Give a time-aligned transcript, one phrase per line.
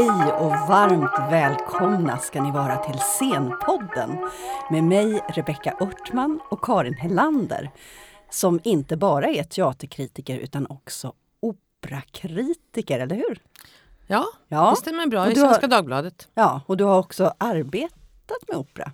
[0.00, 4.28] Hej och varmt välkomna ska ni vara till Scenpodden
[4.70, 7.70] med mig Rebecka Örtman och Karin Hellander
[8.30, 13.42] som inte bara är teaterkritiker utan också operakritiker, eller hur?
[14.06, 14.70] Ja, Ja.
[14.70, 16.28] det stämmer bra Och i du har- Svenska Dagbladet.
[16.34, 18.92] Ja, och du har också arbetat med opera.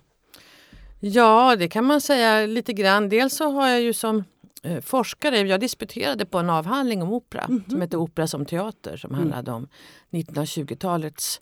[0.99, 3.09] Ja, det kan man säga lite grann.
[3.09, 4.23] Dels så har jag ju som
[4.81, 9.51] forskare, jag disputerade på en avhandling om opera som heter Opera som teater som handlade
[9.51, 9.67] om
[10.11, 11.41] 1920-talets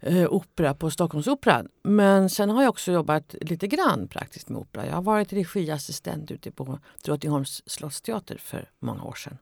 [0.00, 1.68] eh, opera på Stockholmsoperan.
[1.82, 4.86] Men sen har jag också jobbat lite grann praktiskt med opera.
[4.86, 9.38] Jag har varit regiassistent ute på Drottningholms slottsteater för många år sedan.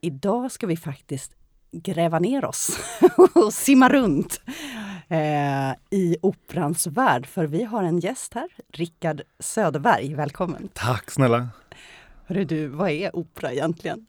[0.00, 1.32] Idag ska vi faktiskt
[1.72, 2.78] gräva ner oss
[3.34, 4.40] och simma runt
[5.08, 7.26] eh, i operans värld.
[7.26, 10.14] För vi har en gäst här, Rickard Söderberg.
[10.14, 10.68] Välkommen!
[10.72, 11.48] Tack snälla.
[12.26, 14.06] Hörru du, vad är opera egentligen?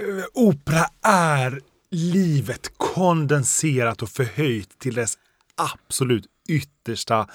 [0.00, 5.18] Eh, Opera är livet kondenserat och förhöjt till dess
[5.56, 7.26] absolut yttersta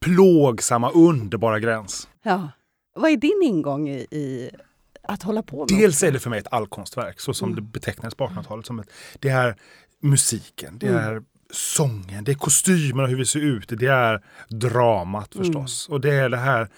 [0.00, 2.08] plågsamma, underbara gräns.
[2.22, 2.48] Ja.
[2.94, 4.50] Vad är din ingång i, i
[5.02, 8.14] att hålla på med Dels är det för mig ett allkonstverk, så som det betecknades
[8.14, 8.66] på 1800-talet.
[8.66, 9.56] Som ett, det är
[10.00, 11.22] musiken, det är
[11.54, 15.88] sången, det är kostymerna och hur vi ser ut, det är dramat förstås.
[15.88, 16.68] Och det är det här,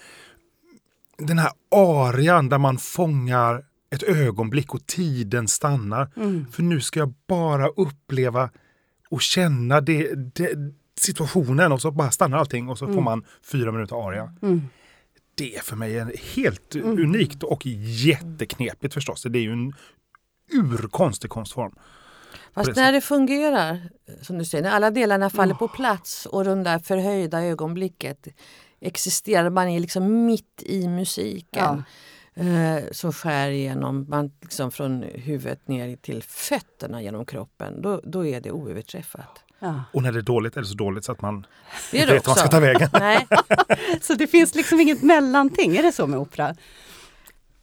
[1.18, 6.10] den här arian där man fångar ett ögonblick och tiden stannar.
[6.52, 8.50] För nu ska jag bara uppleva
[9.08, 10.56] och känna det, det,
[11.00, 14.34] situationen och så bara stannar allting och så får man fyra minuter aria.
[15.34, 17.66] Det är för mig är helt unikt och
[18.06, 19.22] jätteknepigt förstås.
[19.22, 19.72] Det är ju en
[20.52, 21.72] urkonstig konstform.
[22.56, 23.88] Fast det när det fungerar,
[24.22, 28.28] som du säger, när alla delarna faller på plats och det där förhöjda ögonblicket
[28.80, 31.84] existerar, man är liksom mitt i musiken
[32.34, 38.27] eh, som skär igenom man liksom från huvudet ner till fötterna genom kroppen, då, då
[38.27, 39.42] är det oöverträffat.
[39.58, 39.84] Ja.
[39.92, 41.46] Och när det är dåligt är det så dåligt så att man
[41.92, 42.89] inte vet vart man ska ta vägen.
[42.92, 43.27] Nej.
[44.00, 46.55] Så det finns liksom inget mellanting, är det så med opera?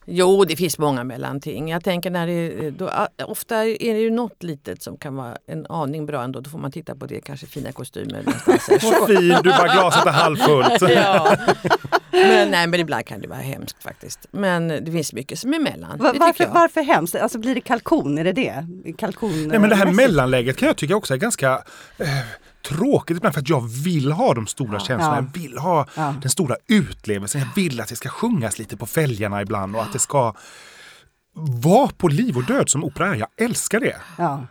[0.06, 1.68] Jo, det finns många mellanting.
[1.68, 2.90] Jag tänker när det, då,
[3.24, 6.40] ofta är det ju något litet som kan vara en aning bra ändå.
[6.40, 8.24] Då får man titta på det, kanske fina kostymer.
[8.80, 10.80] Så fin, du bara glaset är halvfullt.
[10.94, 11.36] ja.
[12.12, 14.26] men, nej, men ibland kan det vara hemskt faktiskt.
[14.30, 15.98] Men det finns mycket som är mellan.
[15.98, 17.14] Va- varför, varför hemskt?
[17.16, 18.18] Alltså blir det kalkon?
[18.18, 18.66] Är det det?
[18.98, 19.96] Kalkon Nej, men det här mässigt?
[20.08, 21.52] mellanläget kan jag tycka också är ganska
[21.98, 22.06] eh,
[22.68, 25.16] tråkigt ibland för att jag vill ha de stora känslorna.
[25.16, 25.24] Ja.
[25.34, 26.14] Jag vill ha Ja.
[26.22, 27.40] den stora utlevelsen.
[27.40, 30.34] Jag vill att det ska sjungas lite på fälgarna ibland och att det ska
[31.62, 33.14] vara på liv och död som opera är.
[33.14, 33.96] Jag älskar det.
[34.18, 34.46] Ja.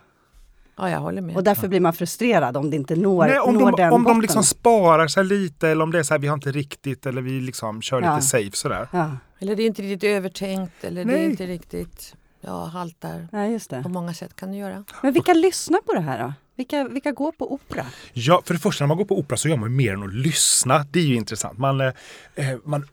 [0.76, 1.36] Ja, jag håller med.
[1.36, 4.00] Och därför blir man frustrerad om det inte når, Nej, om når de, den om
[4.00, 4.20] de botten.
[4.20, 7.22] liksom sparar sig lite eller om det är så här vi har inte riktigt eller
[7.22, 8.14] vi liksom kör Ja.
[8.16, 8.88] lite safe sådär.
[8.92, 11.24] Ja, Eller det är inte riktigt övertänkt eller det Nej.
[11.24, 13.28] är inte riktigt ja, haltar.
[13.32, 13.82] nej, just det.
[13.82, 14.84] På många sätt kan det göra.
[15.02, 16.32] Men vilka lyssnar på det här då?
[16.56, 17.86] Vilka, vilka går på opera?
[18.12, 20.14] Ja, för det första när man går på opera så gör man mer än att
[20.14, 20.84] lyssna.
[20.90, 21.58] Det är ju intressant.
[21.58, 21.92] Man, eh,
[22.34, 22.86] eh, man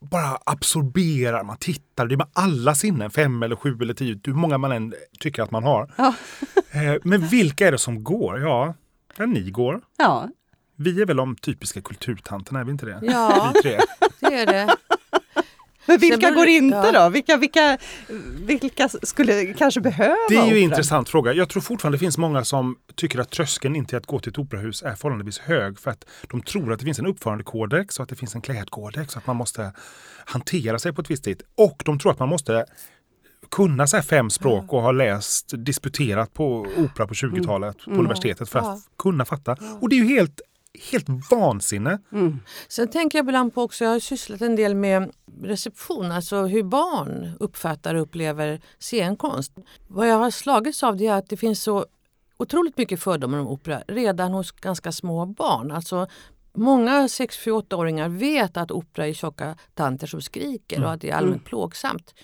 [0.00, 2.06] bara absorberar, man tittar.
[2.06, 5.42] Det är med alla sinnen, fem eller sju eller tio, hur många man än tycker
[5.42, 5.90] att man har.
[5.96, 6.14] Ja.
[6.70, 8.40] Eh, men vilka är det som går?
[8.40, 8.74] Ja,
[9.16, 9.80] ja, ni går.
[9.98, 10.28] Ja,
[10.76, 13.00] Vi är väl de typiska kulturtanterna, är vi inte det?
[13.02, 13.78] Ja, Vi tre.
[14.20, 14.76] det är det.
[15.88, 16.92] Men vilka går inte ja.
[16.92, 17.08] då?
[17.08, 17.78] Vilka, vilka,
[18.46, 21.32] vilka skulle kanske behöva Det är ju en intressant fråga.
[21.32, 24.30] Jag tror fortfarande det finns många som tycker att tröskeln in till att gå till
[24.30, 28.02] ett operahus är förhållandevis hög för att de tror att det finns en uppförandekodex och
[28.02, 29.72] att det finns en klädkodex och att man måste
[30.24, 31.42] hantera sig på ett visst sätt.
[31.54, 32.66] Och de tror att man måste
[33.50, 38.48] kunna så här fem språk och ha läst, disputerat på opera på 20-talet på universitetet
[38.48, 38.80] för att Ja.
[38.98, 39.56] kunna fatta.
[39.80, 40.40] Och det är ju helt,
[40.92, 41.98] helt vansinne.
[42.68, 45.10] Sen tänker jag ibland på också, jag har sysslat en del med
[45.42, 49.52] reception, alltså hur barn uppfattar och upplever scenkonst.
[49.88, 51.86] Vad jag har slagits av det är att det finns så
[52.36, 55.70] otroligt mycket fördomar om opera redan hos ganska små barn.
[55.70, 56.06] Alltså
[56.58, 61.44] Många 6-8-åringar vet att opera är tjocka tanter som skriker och att det är allmänt
[61.44, 62.14] plågsamt.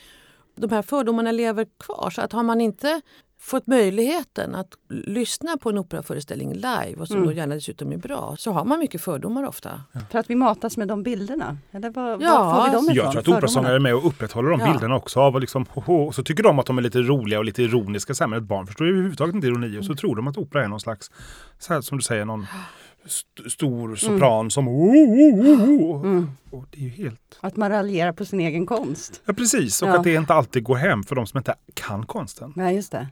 [0.57, 2.11] De här fördomarna lever kvar.
[2.11, 3.01] Så att har man inte
[3.47, 8.35] fått möjligheten att lyssna på en operaföreställning live och som då gärna dessutom är bra
[8.39, 9.81] så har man mycket fördomar ofta.
[10.11, 11.59] För att vi matas med de bilderna?
[11.73, 12.97] Eller var, Ja, var får vi dem ifrån?
[12.97, 14.73] Jag tror att operasångare är med och upprätthåller de Ja.
[14.73, 15.21] bilderna också.
[15.21, 18.15] Av liksom, och så tycker de att de är lite roliga och lite ironiska.
[18.15, 19.79] Så här, men ett barn förstår ju överhuvudtaget inte ironi.
[19.79, 21.11] Och så tror de att opera är någon slags,
[21.59, 22.47] så här, som du säger, någon
[23.07, 24.69] st- stor sopran som...
[24.69, 26.25] Oh, oh, oh, oh.
[26.51, 27.39] Och det är ju helt...
[27.41, 29.23] Att man raljerar på sin egen konst?
[29.25, 29.97] Ja precis, och Ja.
[29.99, 32.53] att det inte alltid går hem för de som inte kan konsten.
[32.57, 33.09] Nej, just det.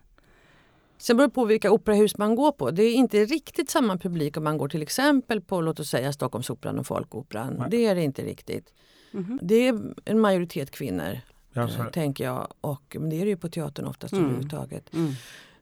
[1.03, 2.71] Sen beror det på vilka operahus man går på.
[2.71, 6.13] Det är inte riktigt samma publik om man går till exempel på låt oss säga
[6.13, 7.55] Stockholmsoperan och Folkoperan.
[7.59, 7.67] Nej.
[7.71, 8.73] Det är det inte riktigt.
[9.11, 9.39] Mhm.
[9.43, 11.19] Det är en majoritet kvinnor,
[11.53, 11.93] Ja, så är det.
[11.93, 12.49] tänker jag.
[12.61, 14.25] Och, men det är det ju på teatern oftast Mm.
[14.25, 14.95] överhuvudtaget.
[14.95, 15.13] Mm.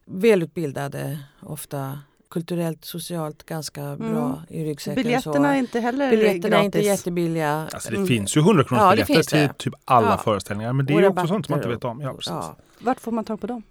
[0.04, 1.98] välutbildade, ofta
[2.30, 5.02] kulturellt, socialt ganska bra i ryggsäcken.
[5.02, 6.86] Biljetterna är inte heller Biljetterna är inte gratis.
[6.98, 7.68] jättebilliga.
[7.72, 10.18] Alltså det finns ju 100 kronors Ja, det biljetter finns till typ alla Ja.
[10.18, 10.72] föreställningar.
[10.72, 12.00] Men det är Och ju också sånt som man inte vet om.
[12.00, 12.30] Ja, precis.
[12.30, 12.56] Ja.
[12.80, 13.62] Vart får man tag på dem?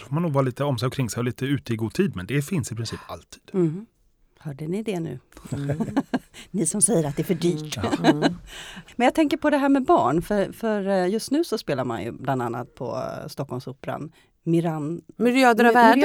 [0.00, 1.76] Då får man nog vara lite om sig och kring sig och lite ute i
[1.76, 2.16] god tid.
[2.16, 3.42] Men det finns i princip alltid.
[3.52, 3.86] Mm.
[4.38, 5.18] Hörde ni det nu?
[5.52, 5.78] Mm.
[6.50, 7.76] Ni som säger att det är för dyrt.
[7.76, 8.20] Mm.
[8.96, 11.84] Men jag tänker på det här med barn, för, för eh, just nu så spelar
[11.84, 14.12] man ju bland annat på eh, Stockholmsoperan
[14.50, 15.00] Miran...
[15.16, 16.02] Myriader av världar.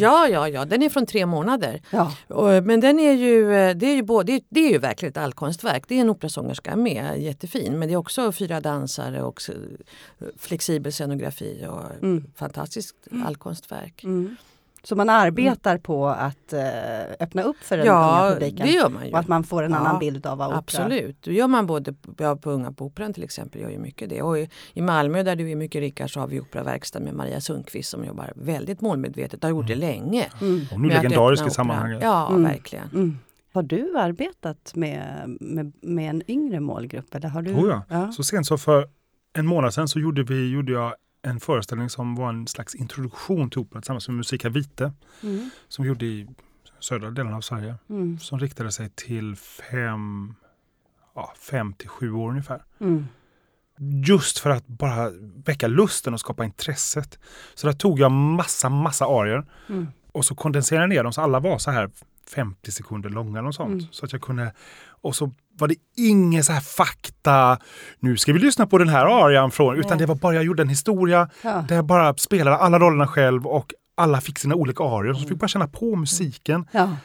[0.00, 1.82] Ja, ja, ja, den är från tre månader.
[1.90, 2.12] Ja.
[2.64, 5.84] Men den är ju, eh, det är ju, både, det är- ju verkligen ett allkonstverk.
[5.88, 7.78] Det är en operasångerska med, jättefin.
[7.78, 9.40] Men det är också fyra dansare och
[10.38, 12.24] flexibel scenografi och Mm.
[12.36, 14.04] fantastiskt allkonstverk.
[14.04, 14.36] Mm.
[14.84, 16.60] Så man arbetar på att eh,
[17.20, 18.66] öppna upp för den unga Ja, publiken?
[18.66, 19.12] det gör man ju.
[19.12, 21.66] Och att man får en Ja, annan bild av vad opera Absolut, då gör man
[21.66, 24.22] både ja, på Unga på Operan till exempel, gör ju mycket det.
[24.22, 27.40] Och i, i Malmö där du är mycket Rickard så har vi operaverkstad med Maria
[27.40, 30.26] Sundqvist som jobbar väldigt målmedvetet, har gjort det länge.
[30.40, 30.60] Mm.
[30.72, 31.98] Och nu med att legendarisk i sammanhanget.
[32.02, 32.42] Ja, Mm.
[32.42, 32.88] verkligen.
[32.94, 33.18] Mm.
[33.54, 37.14] Har du arbetat med, med, med en yngre målgrupp?
[37.14, 37.80] Eller har du, Tror jag.
[37.88, 38.12] Ja.
[38.12, 38.88] Så sent som för
[39.32, 43.50] en månad sedan så gjorde, vi, gjorde jag en föreställning som var en slags introduktion
[43.50, 44.92] till operan tillsammans med Musika Vite
[45.22, 45.50] Mm.
[45.68, 46.28] som vi gjorde i
[46.80, 47.74] södra delen av Sverige.
[47.90, 48.18] Mm.
[48.18, 50.34] Som riktade sig till fem,
[51.14, 52.62] ja, fem till sju år ungefär.
[52.80, 53.06] Mm.
[54.06, 55.10] Just för att bara
[55.44, 57.18] väcka lusten och skapa intresset.
[57.54, 59.88] Så där tog jag massa, massa arior Mm.
[60.12, 61.90] och så kondenserade jag ner dem så alla var så här
[62.34, 63.72] 50 sekunder långa något sånt.
[63.82, 63.92] Mm.
[63.92, 64.52] Så att jag kunde,
[64.86, 67.58] och så var det ingen så här fakta,
[68.00, 69.98] nu ska vi lyssna på den här arian från, utan Nej.
[69.98, 71.64] det var bara, jag gjorde en historia Ja.
[71.68, 75.14] där jag bara spelade alla rollerna själv och alla fick sina olika arior.
[75.14, 76.66] Så fick bara känna på musiken.
[76.72, 76.96] Ja.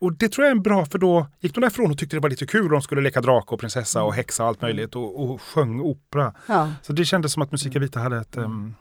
[0.00, 2.30] Och det tror jag är bra för då gick de därifrån och tyckte det var
[2.30, 2.68] lite kul.
[2.70, 6.34] De skulle leka drake och prinsessa och häxa och allt möjligt och, och sjöng opera.
[6.46, 6.72] Ja.
[6.82, 8.74] Så det kändes som att Musika Vita hade ett, em,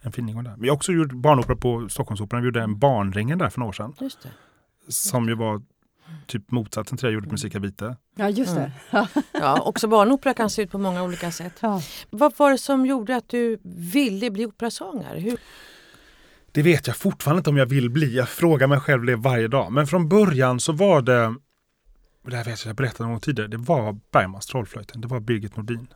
[0.00, 0.54] en fin ingång där.
[0.58, 2.42] Vi har också gjort barnopera på Stockholmsoperan.
[2.42, 3.92] Vi gjorde en Barnringen där för några år sedan.
[4.88, 5.62] Som ju var
[6.26, 7.96] typ motsatsen till det jag gjorde på Musika Vita.
[8.16, 8.72] ja, just det.
[8.90, 9.08] Ja.
[9.32, 11.52] Ja, också barnopera kan se ut på många olika sätt.
[11.60, 11.82] Ja.
[12.10, 15.18] Vad var det som gjorde att du ville bli operasångare?
[15.18, 15.38] Hur?
[16.52, 18.16] Det vet jag fortfarande inte om jag vill bli.
[18.16, 19.72] Jag frågar mig själv det varje dag.
[19.72, 21.34] Men från början så var det,
[22.26, 25.00] det här vet jag, jag berättade någon gång tidigare, det var Bergmans Trollflöjten.
[25.00, 25.86] Det var Birgit Nordin.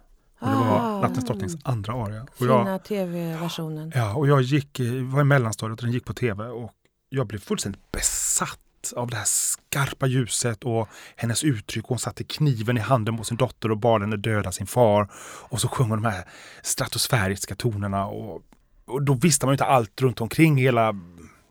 [0.41, 1.01] Och det var Ah.
[1.01, 2.23] Nattens drottnings andra aria.
[2.23, 3.93] Och jag, Fina tv-versionen.
[3.95, 6.73] ja, och jag gick, i- var i mellanstadiet och den gick på tv och
[7.09, 8.30] jag blev fullständigt besatt
[8.97, 11.85] av det här skarpa ljuset och hennes uttryck.
[11.89, 15.09] Hon satte kniven i handen på sin dotter och bad henne döda sin far.
[15.49, 16.25] Och så sjöng hon de här
[16.63, 18.43] stratosfäriska tonerna och,
[18.87, 20.95] och då visste man inte allt runt omkring hela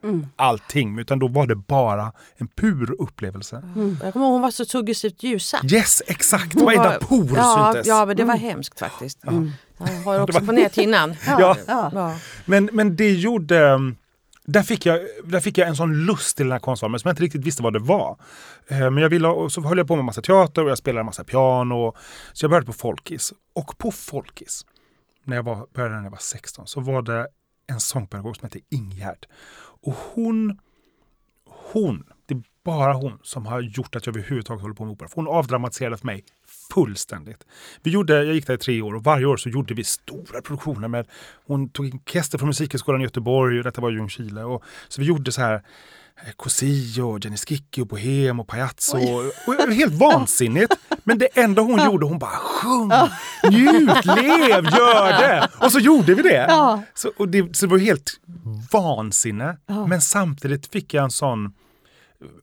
[0.04, 0.28] Mm.
[0.36, 3.56] allting, utan då var det bara en pur upplevelse.
[3.76, 3.98] Mm.
[4.04, 5.72] Jag kommer ihåg hon var så suggestivt ljussatt.
[5.72, 6.54] Yes, exakt!
[6.54, 7.88] Hon Varenda var- por ja, syntes.
[7.88, 8.46] Ja, men det var Mm.
[8.50, 9.24] hemskt faktiskt.
[9.24, 9.52] Mm.
[9.78, 11.16] Jag har också på näthinnan.
[11.28, 11.58] Ja.
[11.68, 11.92] Ja.
[11.94, 12.16] Ja.
[12.46, 13.78] Men, men det gjorde...
[14.52, 17.14] Där fick, jag, där fick jag en sån lust till den här konstformen som jag
[17.14, 18.18] inte riktigt visste vad det var.
[18.68, 21.04] Eh, men jag ville, och så höll jag på med massa teater och jag spelade
[21.04, 21.94] massa piano.
[22.34, 23.34] Så jag började på Folkis.
[23.56, 24.66] Och på Folkis,
[25.24, 27.28] när jag var, började när jag var 16, så var det
[27.68, 29.26] en sångpedagog som hette Ingegärd.
[29.82, 30.60] Och hon,
[31.46, 35.08] hon, det är bara hon som har gjort att jag överhuvudtaget håller på med opera.
[35.08, 36.26] För hon avdramatiserade för mig
[36.74, 37.46] fullständigt.
[37.84, 40.42] Vi gjorde, jag gick där i tre år och varje år så gjorde vi stora
[40.42, 41.08] produktioner med,
[41.48, 44.44] hon tog in orkester från Musikhögskolan i Göteborg och detta var Ljungskile.
[44.44, 48.98] Och, så vi gjorde så här eh, Cosillo, Jenny Skicki och Bohem och Pajazzo.
[48.98, 50.76] Och, och helt vansinnigt.
[51.04, 52.92] Men det enda hon gjorde, hon bara sjung,
[53.52, 55.50] njut, lev, gör det!
[55.60, 56.46] Och så gjorde vi det.
[56.50, 56.84] Ja.
[56.94, 58.12] Så, och det, så det var helt
[58.72, 59.58] vansinne.
[59.66, 59.86] Ja.
[59.86, 61.54] Men samtidigt fick jag en sån...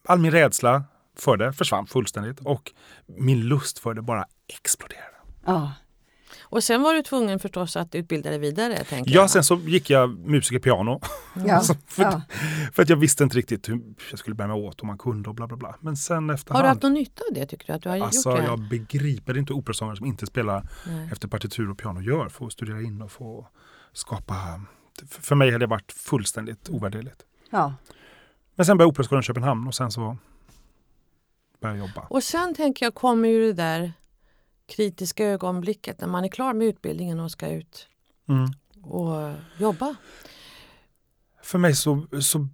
[0.09, 0.85] All min rädsla
[1.17, 2.73] för det försvann fullständigt och
[3.07, 5.07] min lust för det bara exploderade.
[5.47, 5.73] Ja.
[6.49, 8.85] Och sen var du tvungen förstås att utbilda dig vidare.
[8.85, 9.31] Tänker Ja, jag.
[9.31, 11.01] sen så gick jag musikerpiano.
[11.47, 11.61] Ja.
[11.87, 12.23] För, Ja.
[12.73, 15.29] för att jag visste inte riktigt hur jag skulle bära mig åt om man kunde
[15.29, 15.77] och bla bla bla.
[15.81, 16.65] Men sen Har efterhand...
[16.65, 17.73] du haft någon nytta av det tycker du?
[17.73, 18.45] Att du har Alltså gjort det?
[18.45, 21.09] jag begriper inte operasångare som inte spelar Nej.
[21.13, 22.29] efter partitur och piano gör.
[22.29, 23.49] Få studera in och få
[23.93, 24.35] skapa...
[25.09, 27.23] För för mig har det varit fullständigt ovärderligt.
[27.51, 27.75] Ja.
[28.55, 30.17] Men sen började Operaskolan i Köpenhamn och sen så
[31.61, 32.07] började jag jobba.
[32.11, 33.93] Och sen tänker jag kommer ju det där
[34.69, 37.89] kritiska ögonblicket när man är klar med utbildningen och ska ut
[38.29, 38.47] Mm.
[38.83, 39.95] och jobba.
[41.43, 42.49] För mig så, så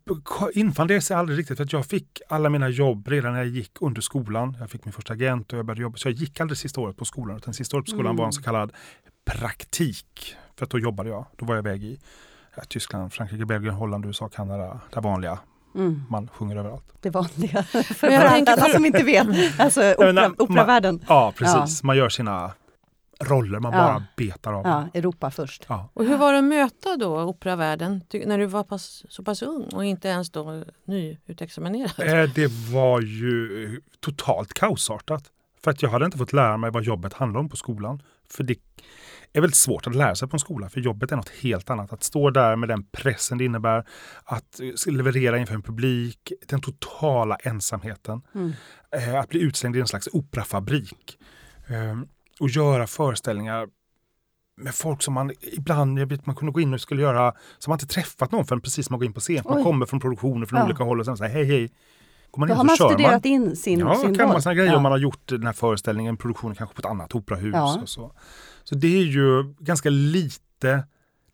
[0.54, 3.49] infann det sig aldrig riktigt för att jag fick alla mina jobb redan när jag
[3.49, 4.56] gick under skolan.
[4.61, 5.97] Jag fick min första agent och jag började jobba.
[5.97, 8.16] Så jag gick aldrig sista året på skolan utan sista året på skolan Mm.
[8.16, 8.73] var en så kallad
[9.25, 10.37] praktik.
[10.56, 11.26] För att då jobbade jag.
[11.37, 11.99] Då var jag iväg i
[12.68, 14.80] Tyskland, Frankrike, Belgien, Holland, USA, Kanada.
[14.92, 15.38] Det vanliga.
[15.75, 16.02] Mm.
[16.11, 16.85] Man sjunger överallt.
[17.00, 17.62] Det vanliga.
[17.62, 19.26] För, Men jag för tänker alla som inte vet.
[19.61, 21.05] Alltså opera, operavärlden.
[21.09, 21.83] Ja, precis.
[21.83, 22.50] Man gör sina
[23.21, 23.79] roller man Ja.
[23.79, 24.67] bara betar av.
[24.67, 25.67] Ja, Europa först.
[25.69, 25.88] Ja.
[25.95, 29.64] Och hur var det att möta då operavärlden när du var pass, så pass ung
[29.73, 31.93] och inte ens då nyutexaminerad?
[32.25, 35.25] Eh, Det var ju totalt kaosartat.
[35.64, 38.02] För att jag hade inte fått lära mig vad jobbet handlar om på skolan.
[38.31, 38.57] För det
[39.33, 41.92] är väldigt svårt att lära sig på en skola, för jobbet är något helt annat.
[41.92, 43.85] Att stå där med den pressen det innebär,
[44.25, 48.23] att leverera inför en publik, den totala ensamheten.
[48.35, 48.52] Mm.
[48.97, 51.19] Eh, Att bli utslängd i en slags operafabrik.
[51.69, 52.00] Eh,
[52.40, 53.69] Och göra föreställningar
[54.57, 57.71] med folk som man ibland, jag vet man kunde gå in och skulle göra, som
[57.71, 59.42] man inte träffat någon förrän precis man går in på scen.
[59.45, 59.62] Man Oj.
[59.64, 60.64] kommer från produktioner från Ja.
[60.64, 61.73] olika håll och sen säger hej hej.
[62.33, 63.33] Går man Då in har man kör studerat man.
[63.33, 64.41] in sin, Ja, sin kan roll.
[64.45, 64.77] man grejer Ja.
[64.77, 67.53] om man har gjort den här föreställningen, produktionen kanske på ett annat operahus.
[67.55, 67.79] Ja.
[67.83, 68.12] Och så.
[68.65, 70.85] så det är ju ganska lite,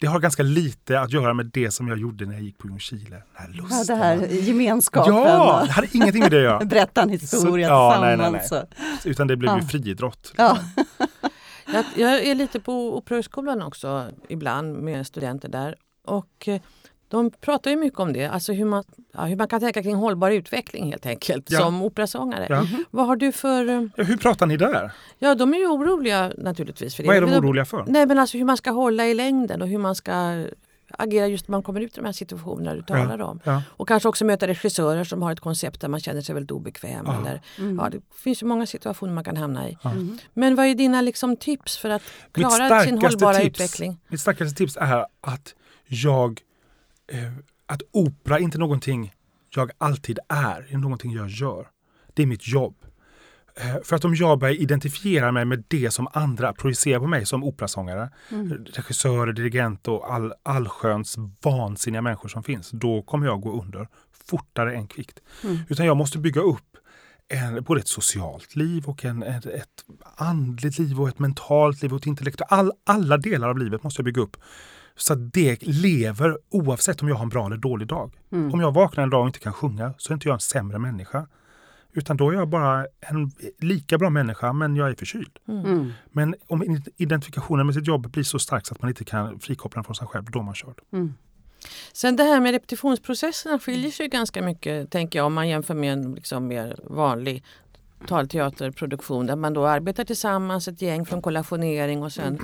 [0.00, 2.68] det har ganska lite att göra med det som jag gjorde när jag gick på
[2.68, 3.10] Ljungskile.
[3.10, 3.96] Den här Ja, lusten.
[3.98, 5.14] det här gemenskapen.
[5.14, 6.58] Ja, det hade ingenting med det att göra.
[6.64, 8.68] Berätta en historia Så- ja, nej, nej, tillsammans.
[9.04, 9.66] och- Utan det blev ju Ja.
[9.68, 10.32] friidrott.
[10.36, 10.58] Ja.
[11.72, 15.74] Jag, jag är lite på Operahögskolan också ibland med studenter där.
[16.06, 16.60] Och eh,
[17.08, 18.84] de pratar ju mycket om det, alltså hur man,
[19.14, 21.58] ja, hur man kan tänka kring hållbar utveckling helt enkelt Ja.
[21.60, 22.46] som operasångare.
[22.50, 22.66] Ja.
[22.90, 23.68] Vad har du för...
[23.68, 24.90] eh, Ja, Hur pratar ni där?
[25.18, 26.94] Ja, de är ju oroliga naturligtvis.
[26.94, 27.06] För det.
[27.06, 27.84] Vad är de oroliga för?
[27.88, 30.44] Nej, men alltså hur man ska hålla i längden och hur man ska
[30.98, 33.40] agera just när man kommer ut i de här situationerna du talar om.
[33.44, 33.62] Ja.
[33.68, 37.04] Och kanske också möta regissörer som har ett koncept där man känner sig väldigt obekväm.
[37.06, 37.20] Ja.
[37.20, 37.76] Eller, Mm.
[37.82, 39.78] ja, det finns ju många situationer man kan hamna i.
[39.82, 39.90] Ja.
[39.90, 40.18] Mm.
[40.34, 44.00] Men vad är dina liksom, tips för att klara sin hållbara tips- utveckling?
[44.08, 45.54] Mitt starkaste tips är att
[45.86, 46.40] jag,
[47.66, 49.14] att opera är inte någonting
[49.54, 51.66] jag alltid är, det är någonting jag gör.
[52.14, 52.74] Det är mitt jobb.
[53.60, 57.26] Eh, för att om jag börjar identifiera mig med det som andra projicerar på mig
[57.26, 58.64] som operasångare, Mm.
[58.64, 63.88] regissörer, dirigent och all, allsköns vansinniga människor som finns, då kommer jag gå under
[64.28, 65.20] fortare än kvickt.
[65.44, 65.58] Mm.
[65.68, 66.76] Utan jag måste bygga upp
[67.28, 69.84] en, både ett socialt liv och en, ett, ett
[70.16, 72.52] andligt liv och ett mentalt liv och ett intellektuellt.
[72.52, 74.36] All, alla delar av livet måste jag bygga upp
[74.98, 78.12] så att det lever oavsett om jag har en bra eller dålig dag.
[78.32, 78.54] Mm.
[78.54, 80.78] Om jag vaknar en dag och inte kan sjunga så är inte jag en sämre
[80.78, 81.26] människa.
[81.92, 85.38] Utan då är jag bara en lika bra människa men jag är förkyld.
[85.48, 85.92] Mm.
[86.12, 89.78] Men om identifikationen med sitt jobb blir så stark så att man inte kan frikoppla
[89.78, 90.80] den från sig själv, då är man körd.
[90.92, 91.14] Mm.
[91.92, 95.92] Sen det här med repetitionsprocesserna skiljer sig ganska mycket tänker jag om man jämför med
[95.92, 97.44] en liksom, mer vanlig
[98.06, 102.38] talteaterproduktion där man då arbetar tillsammans, ett gäng från kollationering och sen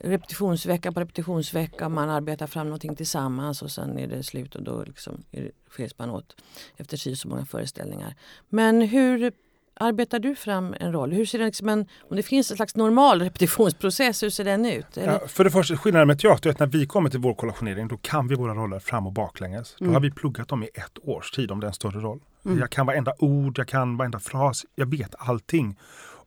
[0.00, 1.88] repetitionsvecka på repetitionsvecka.
[1.88, 5.22] Man arbetar fram någonting tillsammans och sen är det slut och då liksom
[5.70, 6.36] skiljs man åt
[6.76, 8.14] efter si så många föreställningar.
[8.48, 9.32] Men hur
[9.80, 11.12] arbetar du fram en roll?
[11.12, 14.66] Hur ser den, liksom en, om det finns en slags normal repetitionsprocess, hur ser den
[14.66, 14.86] ut?
[14.94, 17.88] Ja, för det första, skillnaden med teater är att när vi kommer till vår kollationering
[17.88, 19.74] då kan vi våra roller fram och baklänges.
[19.78, 19.94] Då Mm.
[19.94, 22.20] har vi pluggat dem i ett års tid om det är en större roll.
[22.46, 22.58] Mm.
[22.58, 25.78] Jag kan varenda ord, jag kan varenda fras, jag vet allting.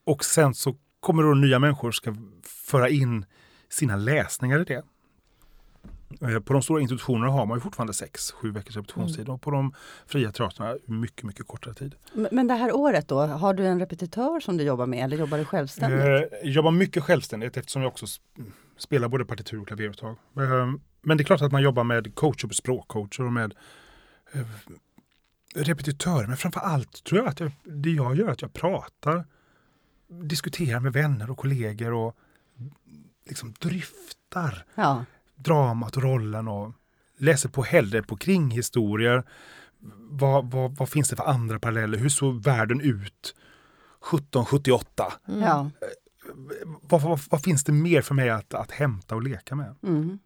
[0.05, 3.25] Och sen så kommer då nya människor ska föra in
[3.69, 4.83] sina läsningar i det.
[6.21, 9.33] Eh, På de stora institutionerna har man ju fortfarande sex, sju veckors repetitionstid Mm.
[9.35, 9.73] och på de
[10.05, 11.95] fria teatrarna mycket, mycket kortare tid.
[12.31, 15.37] Men- det här året då, har du en repetitör som du jobbar med eller jobbar
[15.37, 15.99] du självständigt?
[15.99, 18.05] Eh, Jag jobbar mycket självständigt eftersom jag också
[18.77, 20.09] spelar både partitur och klaveruttag.
[20.37, 20.71] Eh,
[21.01, 23.53] Men det är klart att man jobbar med coacher, språkcoacher och med
[25.55, 26.27] eh, repetitörer.
[26.27, 29.25] Men framför allt tror jag att jag, det jag gör är att jag pratar,
[30.23, 32.17] diskuterar med vänner och kollegor och
[33.25, 35.05] liksom dryftar Ja.
[35.35, 36.73] dramat och rollen och
[37.17, 39.23] läser på hellre på kringhistorier.
[40.09, 41.97] Vad, vad, vad finns det för andra paralleller?
[41.97, 43.35] Hur såg världen ut
[44.01, 45.13] 1778?
[45.27, 45.41] Mm.
[45.41, 45.69] ja.
[46.81, 49.75] vad, vad, vad finns det mer för mig att, att hämta och leka med?
[49.83, 50.19] Mm.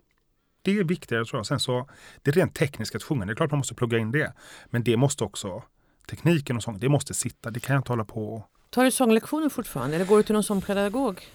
[0.63, 1.45] Det är viktigare tror jag.
[1.45, 1.89] Sen så,
[2.21, 4.33] det är rent tekniskt att sjunga, det är klart man måste plugga in det.
[4.65, 5.63] Men det måste också,
[6.09, 7.51] tekniken och sånt, det måste sitta.
[7.51, 8.47] Det kan jag inte hålla på.
[8.69, 11.27] Tar du sånglektioner fortfarande eller går du till någon som pedagog?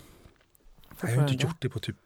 [1.00, 1.97] Jag har inte gjort det på typ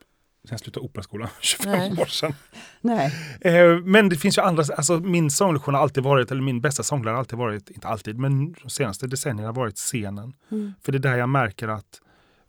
[0.44, 1.92] sen jag slutade operaskolan, 25 Nej.
[1.98, 2.34] år sedan.
[2.80, 3.12] Nej.
[3.40, 6.82] Eh, men det finns ju andra, alltså min sånglektion har alltid varit, eller min bästa
[6.82, 10.34] sånglärare har alltid varit, inte alltid, men de senaste decennierna har varit scenen.
[10.50, 10.74] Mm.
[10.82, 12.00] För det är där jag märker att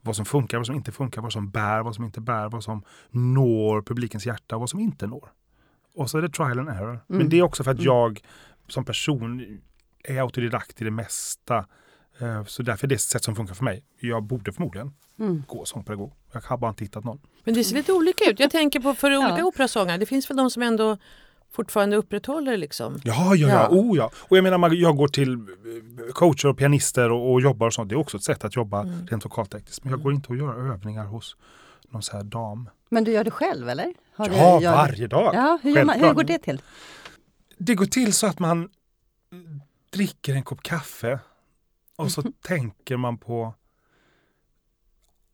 [0.04, 2.64] vad som funkar, vad som inte funkar, vad som bär, vad som inte bär, vad
[2.64, 5.30] som når publikens hjärta och vad som inte når.
[5.96, 6.90] Och så är det trial and error.
[6.90, 7.02] Mm.
[7.08, 7.86] Men det är också för att Mm.
[7.86, 8.22] jag
[8.68, 9.60] som person
[10.04, 11.66] är autodidakt i det mesta.
[12.20, 13.84] Eh, Så därför är det ett sätt som funkar för mig.
[14.00, 15.44] Jag borde förmodligen Mm.
[15.48, 16.14] gå sångpedagog.
[16.32, 17.20] Jag har bara inte hittat någon.
[17.44, 18.40] Men det ser lite olika ut.
[18.40, 19.46] Jag tänker på för olika Ja.
[19.46, 19.98] operasångare.
[19.98, 20.98] Det finns väl de som ändå
[21.54, 23.00] fortfarande upprätthåller liksom.
[23.04, 23.48] Ja, ja, Ja.
[23.48, 23.68] ja.
[23.72, 24.12] Oh, ja.
[24.16, 25.38] Och jag menar, man- jag går till eh,
[26.14, 27.90] coacher och pianister och, och jobbar och sånt.
[27.90, 29.08] Det är också ett sätt att jobba Mm.
[29.08, 29.84] rent vokaltekniskt.
[29.84, 31.36] Men jag går inte och gör övningar hos
[31.90, 32.70] någon så här dam.
[32.90, 33.94] Men du gör det själv eller?
[34.16, 35.36] Har du, ja, gör- varje dag.
[35.36, 36.62] Ja, hur, gör man, hur går det till?
[37.58, 38.70] Det går till så att man
[39.90, 41.20] dricker en kopp kaffe
[41.96, 43.54] och så tänker man på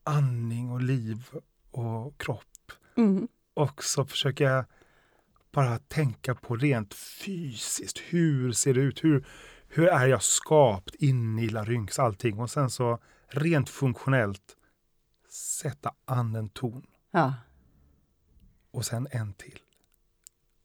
[0.04, 1.24] andning och liv
[1.72, 2.44] och kropp.
[2.98, 3.28] Mm.
[3.54, 4.66] Och så försöker jag
[5.52, 7.98] bara tänka på rent fysiskt.
[7.98, 9.04] Hur ser det ut?
[9.04, 9.26] Hur,
[9.68, 12.40] hur är jag skapt in i larynx, allting.
[12.40, 14.56] Och sen så rent funktionellt
[15.30, 16.86] sätta an en ton.
[17.12, 17.34] Ja.
[18.72, 19.60] Och sen en till.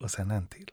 [0.01, 0.71] Och sen en till.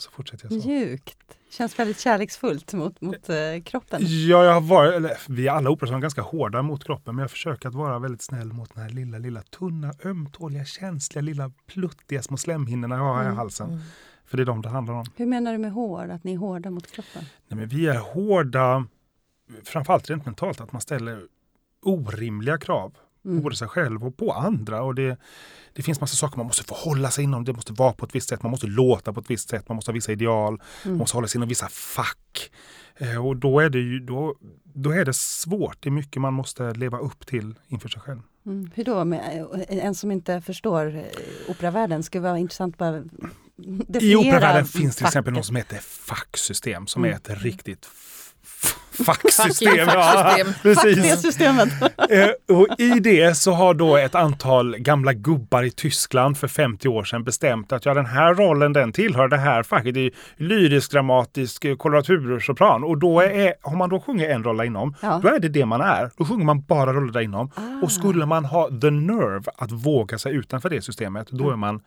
[0.00, 0.68] Och så fortsätter jag så.
[0.68, 1.38] Mjukt.
[1.50, 4.00] Känns väldigt kärleksfullt mot, mot eh, kroppen.
[4.02, 7.30] Ja, jag har varit, eller, vi är alla operasångare ganska hårda mot kroppen, men jag
[7.30, 12.22] försöker att vara väldigt snäll mot den här lilla, lilla tunna, ömtåliga, känsliga, lilla pluttiga
[12.22, 13.68] små slemhinnorna jag har i Mm, halsen.
[13.68, 13.80] Mm.
[14.24, 15.04] För det är de det handlar om.
[15.16, 16.10] Hur menar du med hård?
[16.10, 17.24] Att ni är hårda mot kroppen?
[17.48, 18.86] Nej, men vi är hårda,
[19.64, 21.22] framförallt rent mentalt, att man ställer
[21.82, 22.92] orimliga krav
[23.24, 23.42] Mm.
[23.42, 24.82] både sig själv och på andra.
[24.82, 25.16] Och det,
[25.72, 27.44] det finns massa saker man måste förhålla sig inom.
[27.44, 29.76] Det måste vara på ett visst sätt, man måste låta på ett visst sätt, man
[29.76, 30.98] måste ha vissa ideal, man Mm.
[30.98, 32.50] måste hålla sig inom vissa fack.
[32.96, 34.34] Eh, och då är, det ju, då,
[34.64, 35.76] då är det svårt.
[35.80, 38.20] Det är mycket man måste leva upp till inför sig själv.
[38.46, 38.70] Mm.
[38.74, 39.04] Hur då?
[39.04, 41.02] Med, eh, en som inte förstår eh,
[41.48, 43.02] operavärlden, skulle vara intressant bara
[44.00, 45.38] I operavärlden finns till exempel facket.
[45.38, 47.12] något som heter facksystem, som Mm.
[47.14, 47.86] är ett riktigt
[49.04, 49.76] facksystem.
[49.76, 50.46] Ja, facksystem.
[50.62, 51.22] Det precis.
[51.22, 51.68] systemet!
[52.10, 56.88] Eh, och I det så har då ett antal gamla gubbar i Tyskland för 50
[56.88, 59.94] år sedan bestämt att ja, den här rollen den tillhör det här facket.
[59.94, 62.84] Det är lyrisk, dramatisk, eh, koloratursopran.
[62.84, 65.20] Och då är, om man då sjunger en roll där inom, Ja.
[65.22, 66.10] då är det det man är.
[66.16, 67.50] Då sjunger man bara roller där inom.
[67.54, 67.84] Ah.
[67.84, 71.80] Och skulle man ha the nerve att våga sig utanför det systemet, då är man,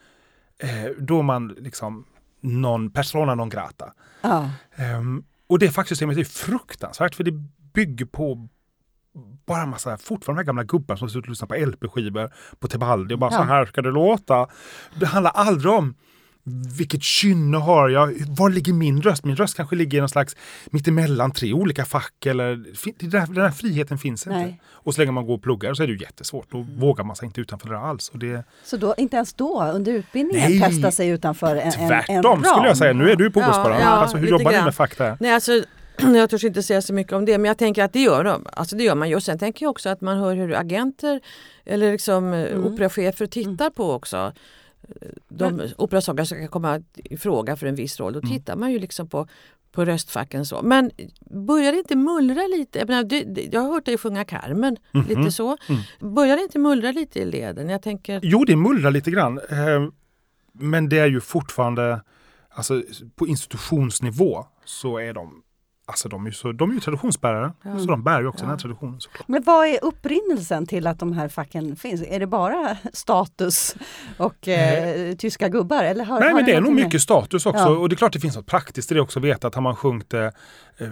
[0.59, 2.05] eh, då är man liksom
[2.41, 3.85] någon persona non grata.
[4.21, 4.49] Ja.
[4.75, 7.31] Ehm, och det facksystemet är fruktansvärt för det
[7.73, 8.49] bygger på
[9.45, 13.15] bara massa, fortfarande de här gamla gubbar som sitter och lyssnar på LP-skivor på Tebaldi
[13.15, 13.37] och bara Ja.
[13.37, 14.47] så här ska det låta.
[14.99, 15.95] Det handlar aldrig om
[16.77, 18.13] vilket kynne har jag?
[18.27, 19.25] Var ligger min röst?
[19.25, 20.35] Min röst kanske ligger i någon slags
[20.71, 22.25] mittemellan tre olika fack.
[22.25, 24.39] Eller, fin- det där, den här friheten finns inte.
[24.39, 24.61] Nej.
[24.71, 26.51] Och så länge man går och pluggar så är det ju jättesvårt.
[26.51, 28.09] Då vågar man sig inte utanför det alls.
[28.09, 30.59] Och det, Så då, inte ens då, under utbildningen, Nej.
[30.61, 32.93] testa sig utanför en, en, en tvärtom skulle jag säga.
[32.93, 33.79] Nu är du på Ja, Opusparan.
[33.81, 34.65] ja, alltså, hur jobbar ni grann.
[34.65, 35.17] med fack där?
[35.19, 35.51] Nej, alltså,
[35.97, 38.45] jag törs inte säga så mycket om det men jag tänker att det gör de.
[38.53, 39.15] Alltså det gör man ju.
[39.15, 41.19] Och sen tänker jag också att man hör hur agenter
[41.65, 42.65] eller liksom Mm.
[42.65, 44.33] operachefer tittar på också.
[45.29, 48.13] De operasångare som kan komma i fråga för en viss roll.
[48.13, 48.31] Då Mm.
[48.31, 49.27] tittar man ju liksom på,
[49.71, 50.61] på röstfacken så.
[50.61, 50.91] Men
[51.45, 52.79] börjar det inte mullra lite?
[52.79, 55.05] Jag, menar, det, det, jag har hört dig sjunga Carmen, Mhm.
[55.07, 55.57] lite så.
[55.69, 56.13] Mm.
[56.15, 57.69] Börjar det inte mullra lite i leden?
[57.69, 59.37] Jag tänker, Jo, det mullrar lite grann.
[59.49, 59.87] Eh,
[60.55, 62.01] Men det är ju fortfarande,
[62.49, 62.83] alltså
[63.15, 65.43] på institutionsnivå så är de,
[65.85, 67.51] alltså de är ju, så, de är ju traditionsbärare.
[67.63, 67.79] Ja.
[67.79, 68.55] Så de bär ju också den Ja.
[68.55, 69.27] här traditionen såklart.
[69.27, 72.01] Men vad är upprinnelsen till att de här facken finns?
[72.07, 73.75] Är det bara status
[74.17, 75.83] och eh, tyska gubbar?
[75.83, 77.59] Eller har, Nej har men det är nog någonting med- mycket status också.
[77.63, 77.69] Ja.
[77.69, 79.19] Och det är klart det finns något praktiskt i det också.
[79.19, 80.27] Veta att har man sjungit eh,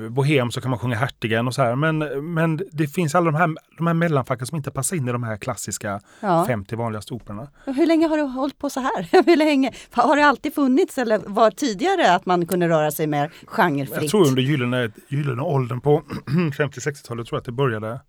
[0.10, 1.76] Bohem så kan man sjunga Hertigen och så här.
[1.76, 1.98] Men,
[2.34, 5.24] men det finns alla de här, de här mellanfacken som inte passar in i de
[5.24, 6.46] här klassiska Ja.
[6.48, 7.48] 50 vanligaste operorna.
[7.66, 9.08] Hur länge har du hållit på så här?
[9.26, 9.72] Hur länge?
[9.92, 14.02] Har det alltid funnits eller var tidigare att man kunde röra sig mer genrefritt?
[14.02, 16.04] Jag tror under gyllene, gyllene åldern på
[16.58, 18.00] 50-60-talet tror jag att det började.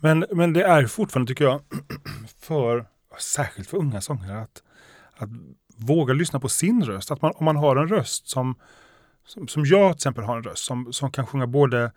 [0.00, 1.60] Men, men det är fortfarande tycker jag,
[2.40, 2.86] för,
[3.18, 4.62] särskilt för unga sångare, att,
[5.16, 5.28] att
[5.76, 7.10] våga lyssna på sin röst.
[7.10, 8.54] Att man, om man har en röst som,
[9.26, 11.92] som, som jag till exempel har en röst som, som kan sjunga både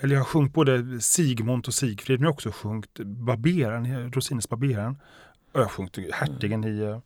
[0.00, 4.48] eller jag har sjungit både Sigmund och Sigfrid, men jag har också sjungit Barberaren, Rosines
[4.48, 4.96] Barberaren.
[5.52, 7.00] Och jag har sjungit Hertigen i,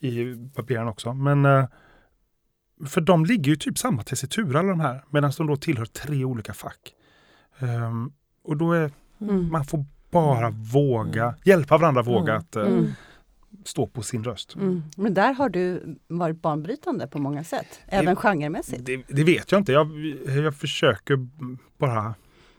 [0.00, 1.12] i Barberaren också.
[1.14, 1.64] Men eh,
[2.86, 6.24] för de ligger ju typ samma tessitur alla de här, medan de då tillhör tre
[6.24, 6.94] olika fack.
[7.58, 8.12] Ehm,
[8.44, 9.50] och då är, Mm.
[9.52, 12.38] man får bara våga, hjälpa varandra våga Mm.
[12.42, 12.90] att eh, Mm.
[13.64, 14.54] Stå på sin röst.
[14.54, 14.82] Mm.
[14.96, 18.84] Men där har du varit banbrytande på många sätt, även genremässigt.
[18.86, 19.90] Det, det vet jag inte, jag,
[20.44, 21.28] jag försöker
[21.78, 22.14] bara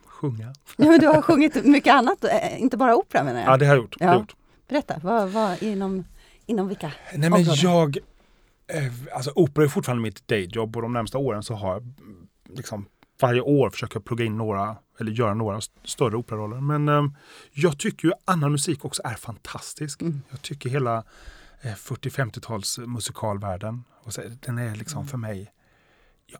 [0.05, 0.53] sjunga.
[0.77, 3.49] Ja, men du har sjungit mycket annat, eh, inte bara opera menar jag.
[3.49, 3.95] Ja, det har jag gjort.
[3.99, 4.15] Det har Ja.
[4.15, 4.35] jag gjort.
[4.67, 6.03] Berätta, vad, vad, inom,
[6.45, 7.55] inom vilka Nej men områden?
[7.61, 7.97] jag,
[8.67, 8.83] eh,
[9.15, 11.83] alltså opera är fortfarande mitt dayjob och de närmsta åren så har jag
[12.55, 12.85] liksom
[13.21, 16.61] varje år försöker jag plugga in några eller göra några st- större operaroller.
[16.61, 17.03] Men eh,
[17.51, 20.01] jag tycker ju annan musik också är fantastisk.
[20.01, 20.21] Mm.
[20.29, 21.03] Jag tycker hela
[21.61, 25.51] eh, 40-50-tals musikalvärlden, och så, den är liksom för mig,
[26.27, 26.39] jag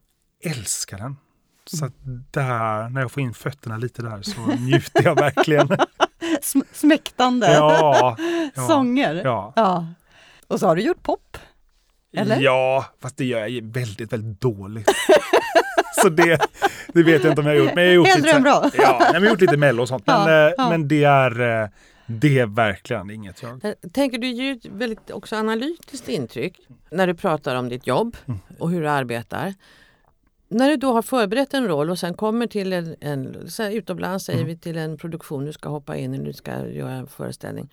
[0.52, 1.18] älskar den.
[1.66, 1.94] Så att
[2.32, 5.68] där, när jag får in fötterna lite där så njuter jag verkligen.
[6.42, 8.16] Sm- smäktande ja,
[8.56, 9.16] ja, sånger.
[9.26, 9.54] ja.
[9.56, 9.88] Ja.
[10.48, 11.38] Och så har du gjort pop.
[12.14, 12.40] Eller?
[12.40, 14.88] Ja, fast det gör jag väldigt, väldigt dåligt.
[16.02, 16.40] så det,
[16.94, 17.76] det vet jag inte om jag har gjort.
[17.76, 18.70] Men jag har gjort Hellre lite, än bra.
[18.78, 20.08] Ja, nej, men jag har gjort lite mello och sånt.
[20.08, 20.70] Men, Ja, eh, ja.
[20.70, 21.70] men det, är, eh,
[22.06, 23.60] det är verkligen inget jag...
[23.82, 26.60] Jag tänker du ger ju ett väldigt också analytiskt intryck
[26.92, 28.40] när du pratar om ditt jobb Mm.
[28.60, 29.54] och hur du arbetar.
[30.52, 33.72] när du då har förberett en roll och sen kommer till en, en så här,
[33.72, 37.08] utomlands säger vi till en produktion du ska hoppa in i, du ska göra en
[37.08, 37.70] föreställning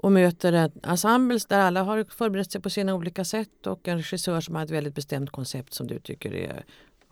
[0.00, 3.96] och möter en ensemble där alla har förberett sig på sina olika sätt och en
[3.96, 6.64] regissör som har ett väldigt bestämt koncept som du tycker är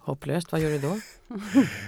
[0.06, 0.52] hopplöst.
[0.52, 1.00] Vad gör du då?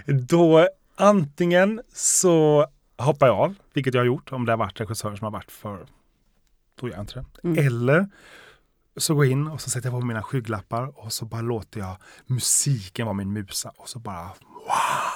[0.12, 5.16] Då antingen så hoppar jag av, vilket jag har gjort om det har varit regissörer
[5.16, 5.86] som har varit för...
[6.80, 7.48] Då gör jag inte det.
[7.48, 7.66] Mm.
[7.66, 8.08] Eller
[8.96, 11.80] så går jag in och så sätter jag på mina skygglappar och så bara låter
[11.80, 15.07] jag musiken vara min musa och så bara wow!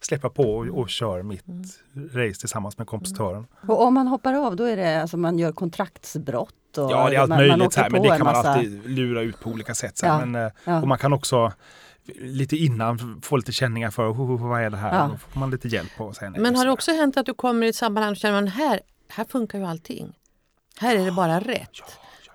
[0.00, 1.44] Släppa på och, och kör mitt
[2.12, 3.46] race tillsammans med kompositören.
[3.68, 6.78] Och om man hoppar av då är det alltså man gör kontraktsbrott?
[6.78, 8.48] Och Ja, det är allt man, man möjligt åker här, men det kan man massa-
[8.52, 9.98] alltid lura ut på olika sätt.
[9.98, 10.20] Så här.
[10.20, 10.82] Ja, Men, eh, ja.
[10.82, 11.52] Och man kan också
[12.20, 14.94] lite innan få lite känningar för vad är det här?
[14.98, 15.08] Ja.
[15.12, 16.40] Då får man lite hjälp på och säga nej.
[16.40, 16.74] Men har det så.
[16.74, 19.64] också hänt att du kommer i ett sammanhang och känner man här, här funkar ju
[19.64, 20.12] allting.
[20.78, 21.70] Här är det bara rätt.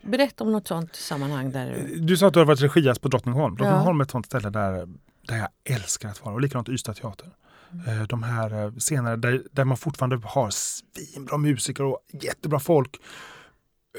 [0.01, 3.55] Berätta om något sånt sammanhang där Du sa att du har varit regias på Drottningholm.
[3.59, 3.65] Ja.
[3.65, 4.87] Drottningholm är ett sånt ställe där,
[5.29, 6.35] där jag älskar att vara.
[6.35, 7.29] Och likadant Ystad teater.
[7.73, 8.01] Mm.
[8.01, 12.97] Eh, De här eh, scenerna där, där man fortfarande har svinbra musiker och jättebra folk.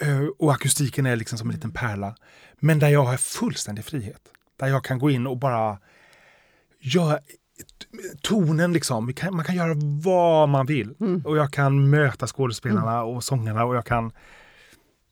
[0.01, 2.15] Eh, Och akustiken är liksom som en liten pärla.
[2.61, 4.23] Men där jag har fullständig frihet.
[4.57, 5.79] Där jag kan gå in och bara
[6.81, 7.19] göra
[8.23, 9.13] tonen liksom.
[9.31, 10.95] Man kan göra vad man vill.
[11.01, 11.23] Mm.
[11.25, 14.13] Och jag kan möta skådespelarna och sångarna och jag kan...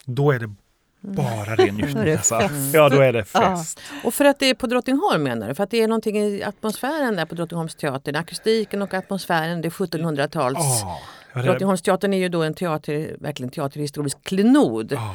[0.04, 0.54] Då är det
[1.00, 2.32] bara ren fest.
[2.74, 3.56] Ja, då är det Ja.
[3.56, 3.80] fest.
[4.04, 5.54] Och för att det är på Drottningholm menar du?
[5.54, 8.16] För att det är någonting i atmosfären där på Drottningholms teater.
[8.16, 10.58] Akustiken och atmosfären, det är 1700-tals.
[10.58, 10.98] Ja,
[11.32, 15.14] ja, det- Drottningholmsteatern är ju då en teater, verkligen teaterhistorisk klenod ja.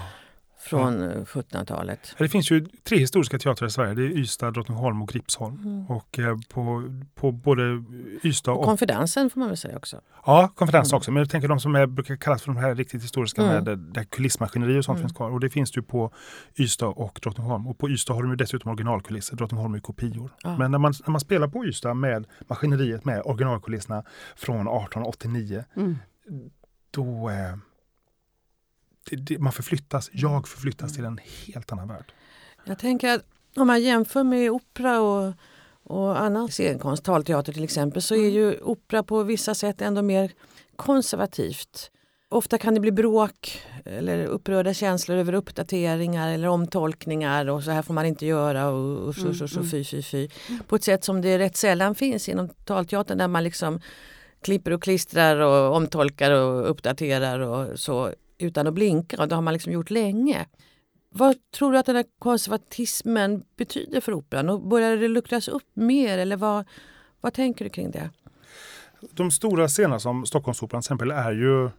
[0.70, 2.16] Från eh, 1700-talet.
[2.18, 3.94] Det finns ju tre historiska teatrar i Sverige.
[3.94, 5.56] Det är Ystad, Drottningholm och Gripsholm.
[5.64, 5.86] Mm.
[5.92, 6.84] Och eh, på,
[7.16, 7.84] på både
[8.24, 8.66] Ystad Och och...
[8.66, 10.02] konfidensen får man väl säga också.
[10.26, 11.12] Ja, konferenser också.
[11.12, 13.64] Men jag tänker de som är, brukar kallas för de här riktigt historiska Mm.
[13.64, 15.08] med där- kulissmaskineri och sånt Mm.
[15.08, 15.30] finns kvar.
[15.32, 16.12] Och det finns ju på
[16.60, 17.68] Ystad och Drottningholm.
[17.68, 19.36] Och på Ystad har de ju dessutom originalkulisser.
[19.36, 20.34] Drottningholm är ju kopior.
[20.44, 20.58] Ja.
[20.58, 24.04] Men när man, när man spelar på Ystad med maskineriet med originalkulisserna
[24.36, 25.98] från 1889 Mm.
[26.92, 27.56] då eh,
[29.10, 32.14] det, det, man förflyttas, jag förflyttas till en helt annan värld.
[32.66, 35.34] Jag tänker att om man jämför med opera och,
[35.84, 40.32] och annan scenkonst, talteater till exempel, så är ju opera på vissa sätt ändå mer
[40.76, 41.92] konservativt.
[42.30, 47.82] Ofta kan det bli bråk eller upprörda känslor över uppdateringar eller omtolkningar och så här
[47.82, 50.30] får man inte göra och usch, usch, usch, fy, fy, fy.
[50.68, 53.80] På ett sätt som det rätt sällan finns inom talteatern där man liksom
[54.42, 59.42] klipper och klistrar och omtolkar och uppdaterar och så utan att blinka och det har
[59.42, 60.46] man liksom gjort länge.
[61.10, 64.50] Vad tror du att den här konservatismen betyder för operan?
[64.50, 66.66] Och börjar det luckras upp mer eller vad,
[67.22, 68.10] vad tänker du kring det?
[69.12, 71.70] De stora scenerna som Stockholmsoperan till exempel är ju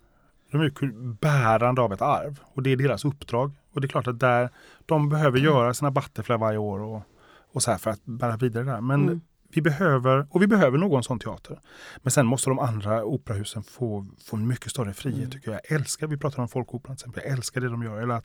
[0.50, 3.52] de är ju bärande av ett arv och det är deras uppdrag.
[3.72, 4.50] Och det är klart att där,
[4.86, 7.02] de behöver göra sina Butterfly varje år och,
[7.52, 8.80] och så här för att bära vidare där.
[8.80, 9.20] Men Mm.
[9.54, 11.60] Vi behöver, och vi behöver någon sån teater.
[11.96, 15.30] Men sen måste de andra operahusen få, få en mycket större frihet Mm.
[15.30, 15.60] tycker jag.
[15.68, 18.02] Jag älskar, vi pratar om Folkoperan till exempel, jag älskar det de gör.
[18.02, 18.24] Eller att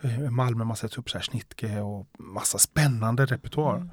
[0.00, 3.76] eh, Malmö man sätter upp så här Schnittke och massa spännande repertoar.
[3.76, 3.90] Mm.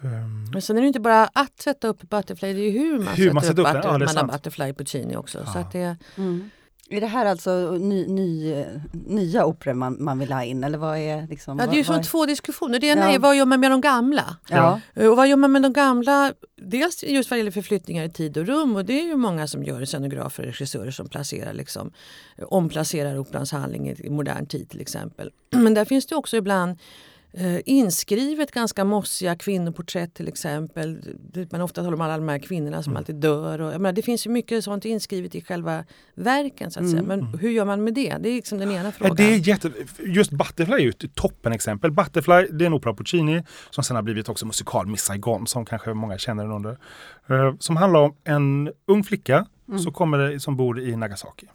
[0.00, 2.98] Um, Men sen är det inte bara att sätta upp Butterfly, det är ju hur
[2.98, 4.32] man Hur sätter man sätter upp upp den, ja, Madame sant.
[4.32, 5.44] Butterfly Puccini också.
[5.46, 5.60] Så Ja.
[5.60, 6.50] att det, Mm.
[6.90, 10.64] Är det här alltså ny, ny, nya operor man, man vill ha in?
[10.64, 11.58] Eller vad är liksom...
[11.58, 12.78] ja, det är vad, som vad två diskussioner.
[12.78, 13.14] Det ena Ja.
[13.14, 14.36] är vad gör man med de gamla?
[14.50, 14.80] Ja.
[14.94, 16.32] Eh, Och vad gör man med de gamla?
[16.62, 19.64] Dels just vad gäller förflyttningar i tid och rum och det är ju många som
[19.64, 21.92] gör scenografer och regissörer som placerar liksom,
[22.48, 25.30] omplacerar operans handling i, modern tid till exempel.
[25.50, 26.78] Men där finns det också ibland
[27.64, 31.16] inskrivet ganska mossiga kvinnoporträtt till exempel.
[31.50, 33.60] Man ofta talar om alla de här kvinnorna som alltid dör.
[33.60, 35.84] Och, jag menar, det finns ju mycket sånt inskrivet i själva
[36.14, 36.70] verken.
[36.70, 37.02] Så att säga.
[37.02, 38.16] Men hur gör man med det?
[38.20, 39.16] Det är liksom den ena frågan.
[39.16, 39.72] det är jätte...
[39.98, 41.90] Just Butterfly är ju ett toppenexempel.
[41.90, 45.46] Butterfly det är en opera av Puccini som sen har blivit också musikal Miss Saigon
[45.46, 46.78] som kanske många känner den under.
[47.26, 49.46] Eh, som handlar om en ung flicka
[49.84, 51.46] så kommer det, som bor i Nagasaki.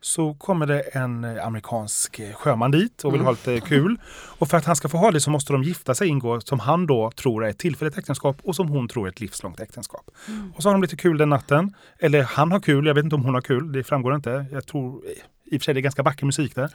[0.00, 3.98] Så kommer det en eh, amerikansk eh, sjöman dit och vill ha lite kul.
[4.38, 6.60] Och för att han ska få ha det så måste de gifta sig ingå som
[6.60, 10.10] han då tror är ett tillfälligt äktenskap och som hon tror är ett livslångt äktenskap.
[10.54, 11.74] Och så har de lite kul den natten.
[11.98, 14.46] Eller han har kul, jag vet inte om hon har kul, det framgår inte.
[14.52, 15.02] Jag tror
[15.50, 16.70] i och för sig det är ganska vacker musik där.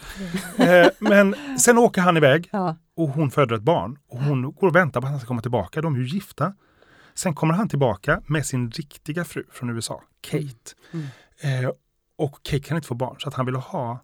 [0.57, 2.75] Eh, Men sen åker han iväg Ja.
[2.97, 3.97] och hon föder ett barn.
[4.09, 5.81] Och hon går och väntar på att han ska komma tillbaka.
[5.81, 6.53] De är ju gifta.
[7.15, 10.47] Sen kommer han tillbaka med sin riktiga fru från USA, Kate.
[10.93, 11.05] Mm.
[11.65, 11.69] Eh,
[12.15, 13.99] och Kate kan inte få barn så att han vill ha,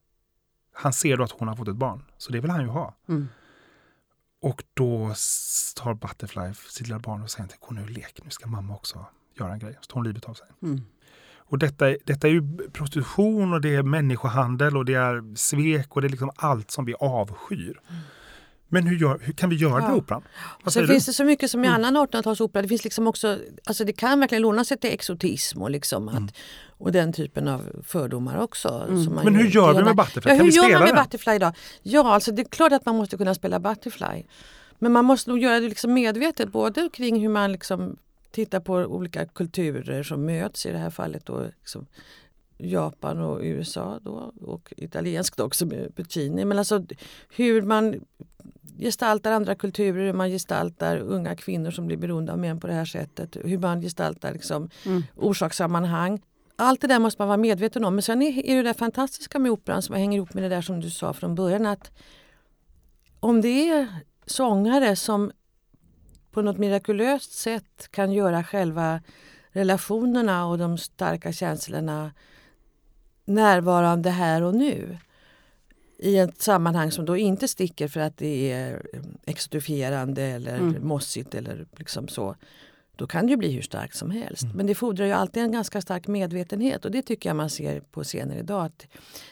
[0.73, 2.03] han ser då att hon har fått ett barn.
[2.17, 2.95] Så det vill han ju ha.
[3.07, 3.27] Mm.
[4.41, 5.13] Och då
[5.75, 9.05] tar Butterfly sitt lilla barn och säger till gå nu lek, nu ska mamma också
[9.39, 9.77] göra en grej.
[9.81, 10.47] Så tar hon livet av sig.
[10.61, 10.81] Mm.
[11.49, 16.01] Och detta, detta är ju prostitution och det är människohandel och det är svek och
[16.01, 17.81] det är liksom allt som vi avskyr.
[18.69, 19.87] Men hur, gör, hur kan vi göra ja.
[19.87, 20.23] här operan?
[20.63, 21.85] Vad Sen finns det så mycket som i mm.
[21.85, 22.61] annan 1800-talsopera.
[22.61, 26.17] Det finns liksom också, alltså det kan verkligen låna sig till exotism och, liksom att,
[26.17, 26.29] mm.
[26.77, 28.85] och den typen av fördomar också.
[28.89, 29.13] Mm.
[29.13, 30.31] Men hur gör vi med Butterfly?
[30.31, 31.03] Ja, kan hur vi gör spela man med den?
[31.03, 31.55] Butterfly idag?
[31.81, 34.23] Ja, alltså det är klart att man måste kunna spela Butterfly.
[34.79, 37.97] Men man måste nog göra det liksom medvetet både kring hur man liksom
[38.31, 41.25] tittar på olika kulturer som möts i det här fallet.
[41.25, 41.85] Då, liksom
[42.57, 46.45] Japan och USA då, och italienskt också med Puccini.
[46.45, 46.85] Men alltså
[47.29, 47.95] hur man
[48.79, 52.73] gestaltar andra kulturer, hur man gestaltar unga kvinnor som blir beroende av män på det
[52.73, 53.37] här sättet.
[53.43, 55.03] Hur man gestaltar liksom, mm.
[55.15, 56.21] orsakssammanhang.
[56.55, 57.95] Allt det där måste man vara medveten om.
[57.95, 60.61] Men sen är, är det där fantastiska med operan som hänger ihop med det där
[60.61, 61.65] som du sa från början.
[61.65, 61.91] att
[63.19, 63.87] Om det är
[64.25, 65.31] sångare som
[66.31, 69.01] på något mirakulöst sätt kan göra själva
[69.51, 72.11] relationerna och de starka känslorna
[73.25, 74.97] närvarande här och nu
[75.99, 78.81] i ett sammanhang som då inte sticker för att det är
[79.25, 80.87] exotifierande eller mm.
[80.87, 82.35] mossigt eller liksom så.
[82.95, 84.43] Då kan det ju bli hur starkt som helst.
[84.43, 84.57] Mm.
[84.57, 87.79] Men det fordrar ju alltid en ganska stark medvetenhet och det tycker jag man ser
[87.79, 88.65] på scener idag.
[88.65, 88.87] Att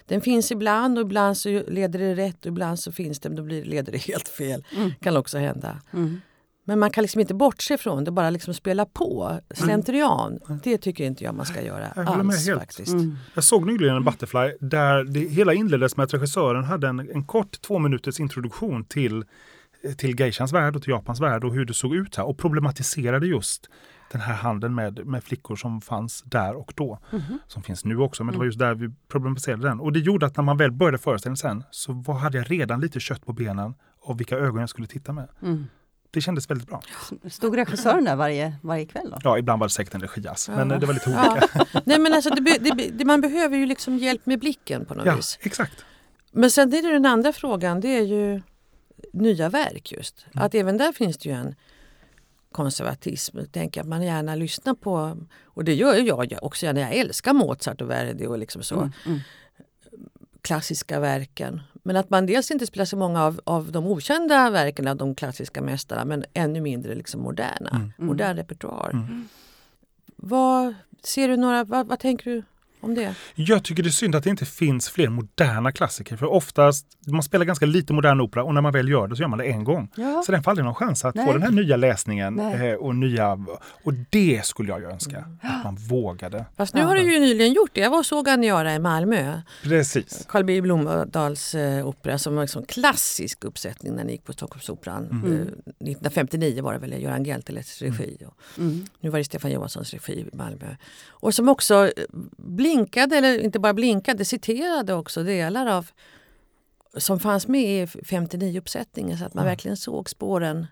[0.06, 3.44] den finns ibland och ibland så leder det rätt och ibland så finns den då
[3.44, 4.66] leder det helt fel.
[4.76, 4.92] Mm.
[5.02, 5.82] kan också hända.
[5.94, 6.22] Mm.
[6.68, 9.40] Men man kan liksom inte bortse från det, bara liksom spela på.
[9.56, 10.60] Slentrian, mm.
[10.64, 12.48] det tycker inte jag man ska göra jag alls.
[12.48, 12.60] Helt.
[12.60, 12.94] faktiskt.
[12.94, 13.18] Mm.
[13.34, 17.24] Jag såg nyligen en Butterfly där det hela inleddes med att regissören hade en, en
[17.24, 19.26] kort två minuters introduktion till,
[19.98, 23.28] till geishans värld och till Japans värld och hur det såg ut här och problematiserade
[23.28, 23.70] just
[24.12, 27.00] den här handeln med, med flickor som fanns där och då.
[27.12, 27.24] Mm.
[27.48, 28.50] Som finns nu också, men det var mm.
[28.50, 29.80] just där vi problematiserade den.
[29.80, 32.82] Och det gjorde att när man väl började föreställningen sen så var, hade jag redan
[32.82, 35.28] lite kött på benen av vilka ögon jag skulle titta med.
[35.42, 35.66] Mm
[36.12, 36.82] det kändes väldigt bra.
[37.30, 39.10] Stod regissören där varje, varje kväll?
[39.10, 39.18] Då?
[39.24, 40.56] Ja, ibland var det säkert en regias, ja.
[40.56, 41.48] men det var lite olika.
[41.54, 41.82] Ja.
[41.86, 45.06] Nej, men alltså, det, det, det, man behöver ju liksom hjälp med blicken på något
[45.06, 45.40] ja, vis.
[45.42, 45.86] Exakt.
[46.32, 48.42] Men sen är det den andra frågan, det är ju
[49.14, 50.26] nya verk just.
[50.34, 50.46] Mm.
[50.46, 51.56] Att även där finns det ju en
[52.52, 53.38] konservatism.
[53.52, 56.80] Tänker att man gärna lyssnar på, och det gör jag också gärna.
[56.80, 58.76] Jag älskar Mozart och Verdi och liksom så.
[58.76, 59.20] Mm, mm.
[60.42, 61.62] Klassiska verken.
[61.88, 65.16] Men att man dels inte spelar så många av, av de okända verken av de
[65.16, 67.92] klassiska mästarna men ännu mindre liksom moderna, mm.
[67.98, 68.90] modern repertoar.
[68.90, 69.28] Mm.
[70.16, 70.74] Vad,
[71.04, 72.44] ser du några, vad, vad tänker du
[72.82, 73.16] om det?
[73.36, 76.18] Jag tycker det är synd att det inte finns fler moderna klassiker.
[76.18, 79.22] För oftast, man spelar ganska lite modern opera och när man väl gör det så
[79.22, 79.92] gör man det en gång.
[79.96, 80.24] Ja.
[80.26, 81.26] Så den får aldrig någon chans att Nej.
[81.26, 83.46] få den här nya läsningen eh, och nya...
[83.84, 85.38] Och det skulle jag ju önska, mm.
[85.42, 86.46] att man vågade.
[86.58, 87.82] Fast nu har du ju nyligen gjort det.
[87.82, 89.42] Jag var och såg Aniara i Malmö.
[89.64, 90.26] Precis.
[90.30, 94.34] Carl B Blomdahls eh, opera som var en sån klassisk uppsättning när ni gick på
[94.34, 95.06] Stockholmsoperan.
[95.06, 95.26] Mm.
[95.26, 98.18] Eh, 1959 var det väl, Göran Gelteles regi.
[98.58, 98.72] Mm.
[98.72, 98.86] mm.
[99.00, 100.76] Nu var det Stefan Johanssons regi i Malmö.
[101.08, 101.92] Och som också eh,
[102.68, 105.88] blinkade, eller inte bara blinkade, citerade också delar av
[106.98, 109.52] som fanns med i 59-uppsättningen så att man mm.
[109.52, 110.68] verkligen såg spåren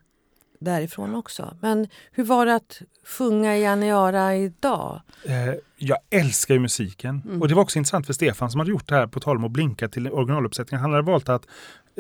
[0.59, 1.57] därifrån också.
[1.61, 5.01] Men hur var det att sjunga i Aniara idag?
[5.23, 7.21] Eh, jag älskar ju musiken.
[7.25, 7.41] Mm.
[7.41, 9.43] Och det var också intressant för Stefan som hade gjort det här på tal om
[9.43, 10.81] att blinka till originaluppsättningen.
[10.81, 11.47] Han hade valt att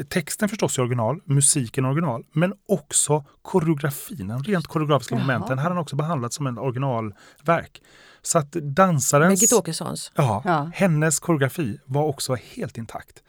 [0.09, 5.21] texten förstås är original, musiken är original, men också koreografin, de rent koreografiska Jaha.
[5.21, 7.81] momenten hade han också behandlat som en originalverk.
[8.25, 9.39] Så att dansarens...
[9.39, 10.11] Birgit Åkessons?
[10.15, 13.23] Ja, ja, hennes koreografi var också helt intakt.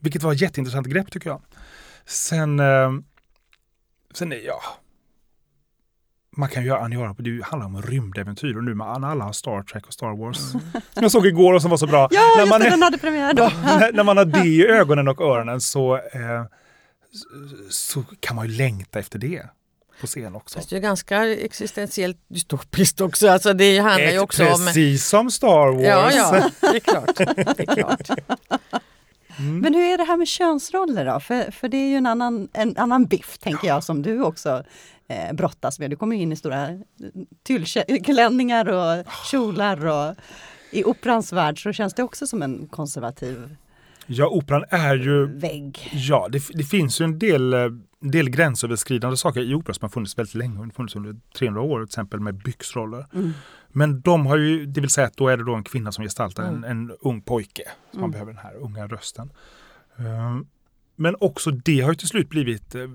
[0.00, 1.42] Vilket var ett jätteintressant grepp tycker jag.
[2.06, 2.90] Sen, eh,
[4.14, 4.60] sen ja,
[6.36, 9.62] man kan ju göra Aniara, det handlar om rymdäventyr och nu med alla har Star
[9.62, 10.54] Trek och Star Wars.
[10.54, 10.66] Mm.
[10.94, 12.08] Jag såg igår och som var så bra.
[12.10, 13.42] Ja, när man, det, den hade premiär då.
[13.64, 16.44] när, när, man har det i ögonen och öronen så, eh,
[17.70, 19.46] så kan man ju längta efter det
[20.00, 20.58] på scen också.
[20.58, 23.28] Fast det är ganska existentiellt dystopiskt också.
[23.28, 24.66] Alltså det handlar ju också precis om...
[24.66, 25.84] Precis som Star Wars.
[25.84, 27.16] Ja, ja, det är klart.
[27.56, 28.10] Det är klart.
[29.38, 29.58] Mm.
[29.58, 31.20] Men hur är det här med könsroller då?
[31.20, 34.64] För, för det är ju en annan, en annan biff, tänker jag, som du också
[35.08, 35.90] eh, brottas med.
[35.90, 36.68] Du kommer in i stora
[37.42, 40.14] tyllklänningar och kjolar och
[40.70, 43.56] i operans värld så känns det också som en konservativ
[44.10, 45.26] Ja, operan är ju...
[45.26, 45.90] Vägg.
[45.92, 47.68] Ja, det, det finns ju en del, eh,
[48.00, 51.84] del gränsöverskridande saker i opera som har funnits väldigt länge, funnits under 300 år, till
[51.84, 53.06] exempel med byxroller.
[53.14, 53.32] Mm.
[53.68, 56.04] Men de har ju, det vill säga att då är det då en kvinna som
[56.04, 56.64] gestaltar mm.
[56.64, 57.62] en, en, ung pojke.
[57.90, 58.00] Så mm.
[58.00, 59.32] man behöver den här unga rösten.
[60.00, 60.40] Uh,
[60.96, 62.90] men också det har ju till slut blivit uh,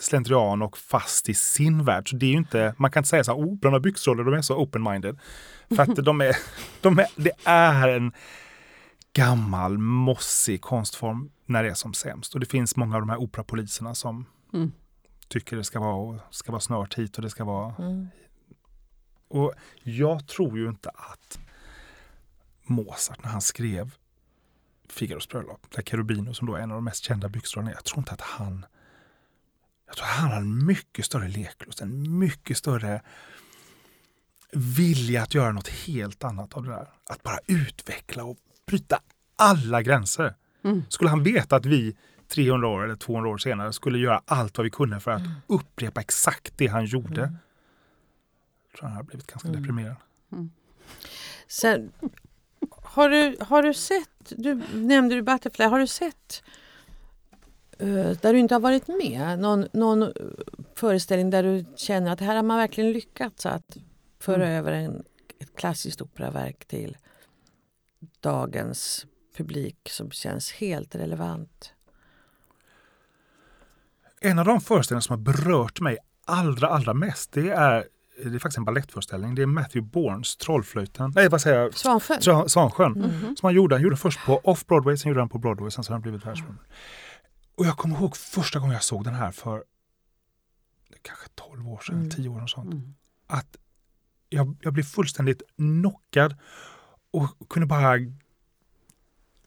[0.00, 2.10] slentrian och fast i sin värld.
[2.10, 4.34] Så det är ju inte, man kan inte säga så här, operan har byxroller, de
[4.34, 5.18] är så open-minded.
[5.68, 6.36] För att de är,
[6.80, 8.12] de är, det är en
[9.16, 12.34] gammal mossig konstform när det är som sämst.
[12.34, 14.72] Och det finns många av de här operapoliserna som mm.
[15.28, 17.74] tycker det ska vara, ska vara snört hit och det ska vara...
[17.78, 18.08] Mm.
[19.28, 21.38] Och jag tror ju inte att
[22.62, 23.94] Mozart när han skrev
[24.88, 27.98] Figaros bröllop, där Cherubino som då är en av de mest kända byxrollerna, jag tror
[27.98, 28.66] inte att han
[29.86, 33.02] Jag tror han har en mycket större leklust, en mycket större
[34.52, 36.88] vilja att göra något helt annat av det där.
[37.10, 39.00] Att bara utveckla och bryta
[39.36, 40.34] alla gränser.
[40.64, 40.82] Mm.
[40.88, 41.96] Skulle han veta att vi
[42.28, 45.32] 300 år eller 200 år senare skulle göra allt vad vi kunde för att Mm.
[45.46, 47.20] upprepa exakt det han gjorde.
[47.22, 47.36] Mm.
[48.70, 49.60] Jag tror han hade blivit ganska Mm.
[49.62, 49.96] deprimerad.
[51.48, 51.92] Sen,
[52.70, 56.42] har, du, har du sett, du nämnde du Butterfly, har du sett
[57.78, 57.88] eh,
[58.20, 60.08] där du inte har varit med, någon, någon eh,
[60.74, 63.76] föreställning där du känner att här har man verkligen lyckats att
[64.20, 64.48] föra Mm.
[64.58, 65.04] över en,
[65.38, 66.96] ett klassiskt operaverk till
[68.20, 71.72] dagens publik som känns helt relevant?
[74.20, 77.84] En av de föreställningar som har berört mig allra, allra mest, det är,
[78.24, 79.34] det är faktiskt en balettföreställning.
[79.34, 81.12] Det är Matthew Bournes Trollflöjten.
[81.14, 81.74] Nej, vad säger jag?
[81.74, 82.20] Svansjön?
[82.20, 82.92] Svan- Svansjön.
[82.92, 83.36] Mhm.
[83.36, 83.74] Som han gjorde.
[83.74, 86.26] Han gjorde först på Off-Broadway, sen gjorde han på Broadway, sen så har han blivit
[86.26, 86.58] världsberömd.
[87.54, 89.64] Och jag kommer ihåg första gången jag såg den här för
[91.02, 92.10] kanske 12 år sedan, Mm.
[92.10, 92.72] 10 år och sånt.
[92.74, 92.94] Mm.
[93.26, 93.56] Att
[94.28, 96.34] jag, jag blev fullständigt knockad
[97.16, 97.96] och kunde bara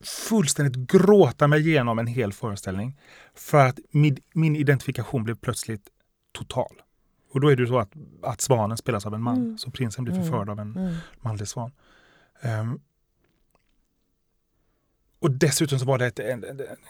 [0.02, 2.98] fullständigt gråta mig igenom en hel föreställning.
[3.34, 5.90] För att min, min identifikation blev plötsligt
[6.32, 6.82] total.
[7.32, 7.92] Och då är det ju så att,
[8.24, 9.58] att svanen spelas av en man, Mm.
[9.58, 10.26] så prinsen blir Mm.
[10.26, 10.96] förförd av en Mm.
[11.22, 11.72] manlig svan.
[12.42, 12.80] Ehm,
[15.20, 16.46] och dessutom så var det ett, en,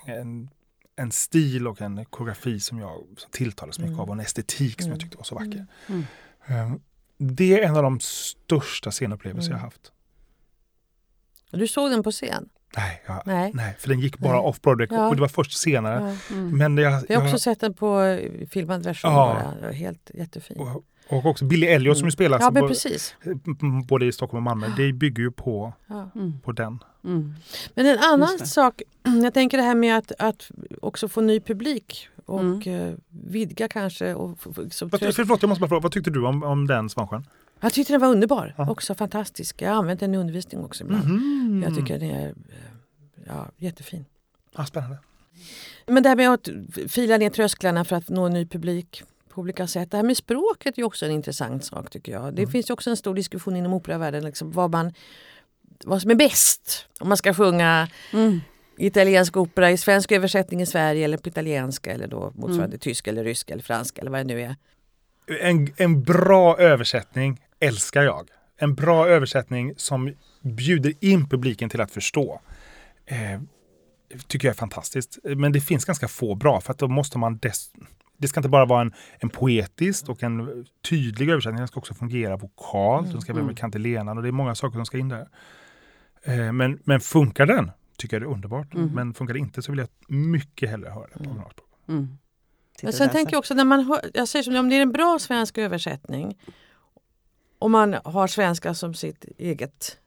[0.05, 0.49] en,
[0.95, 3.99] en, stil och en koreografi som jag som tilltalades mycket Mm.
[3.99, 4.91] av och en estetik som Mm.
[4.91, 5.65] jag tyckte var så vacker.
[5.87, 6.03] Mm.
[6.45, 6.79] Ehm,
[7.17, 9.63] det är en av de största scenupplevelser jag Mm.
[9.65, 9.91] haft.
[11.51, 12.49] Du såg den på scen?
[12.77, 13.51] Nej, jag, Nej.
[13.53, 15.07] nej, för den gick bara off-Broadway Ja.
[15.09, 16.17] och det var först senare.
[16.29, 16.35] Ja.
[16.35, 16.57] Mm.
[16.57, 19.41] Men jag, Jag har också jag, sett den på eh, filmad version Ja.
[19.61, 19.71] bara.
[19.71, 20.57] Helt jättefin.
[20.59, 22.51] och, och också Billy Elliot som ju spelas Ja,
[23.87, 24.73] både i Stockholm och Malmö.
[24.77, 26.09] Det bygger ju på, Ja.
[26.15, 26.39] Mm.
[26.39, 26.79] på den.
[27.05, 27.33] Mm.
[27.73, 28.81] Men en annan sak,
[29.23, 32.61] jag tänker det här med att, att också få ny publik och Mm.
[32.89, 34.13] eh, vidga kanske.
[34.13, 34.37] Och,
[34.71, 37.25] så, Vad, förlåt, jag måste bara fråga, vad tyckte du om, om den Svansjön?
[37.61, 38.69] Jag tyckte den var underbar, Ja.
[38.71, 39.61] också fantastisk.
[39.61, 41.05] Jag har använt den i undervisning också ibland.
[41.05, 41.63] Mhm.
[41.65, 42.33] Jag tycker den är eh,
[43.27, 44.05] ja, jättefin.
[44.55, 44.97] Ja, spännande.
[45.87, 46.49] Men det här med att
[46.87, 49.91] fila ner trösklarna för att nå en ny publik på olika sätt.
[49.91, 52.33] Det här med språket är också en intressant sak tycker jag.
[52.35, 52.51] Det Mm.
[52.51, 54.93] finns ju också en stor diskussion inom operavärlden liksom, vad, man,
[55.83, 56.85] vad som är bäst.
[56.99, 58.39] Om man ska sjunga Mm.
[58.77, 62.79] italiensk opera i svensk översättning i Sverige eller på italienska eller då motsvarande Mm.
[62.79, 64.55] tysk eller rysk eller fransk eller vad det nu är.
[65.41, 68.27] En, en bra översättning älskar jag.
[68.57, 72.41] En bra översättning som bjuder in publiken till att förstå.
[73.05, 73.41] Eh,
[74.27, 75.17] tycker jag är fantastiskt.
[75.23, 77.71] Men det finns ganska få bra för att då måste man dess,
[78.17, 81.93] det ska inte bara vara en, en poetisk och en tydlig översättning, den ska också
[81.93, 83.47] fungera vokalt, den ska vara Mm.
[83.47, 85.27] med kantilenan och det är många saker som ska in där.
[86.23, 88.73] Eh, men, men funkar den tycker jag det är underbart.
[88.73, 88.89] Mm.
[88.95, 89.87] Men funkar det inte så vill jag
[90.17, 91.31] mycket hellre höra det på Mm.
[91.31, 91.67] originalspråk.
[91.89, 92.17] Mm.
[92.83, 94.91] Men sen tänker jag också när man hör, jag säger som om det är en
[94.91, 96.37] bra svensk översättning
[97.59, 99.97] och man har svenska som sitt eget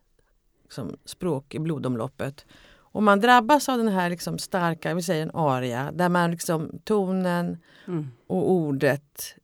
[0.70, 5.30] som språk i blodomloppet och man drabbas av den här liksom starka, vi säger en
[5.34, 8.08] aria, där man liksom tonen Mm.
[8.26, 9.34] och ordet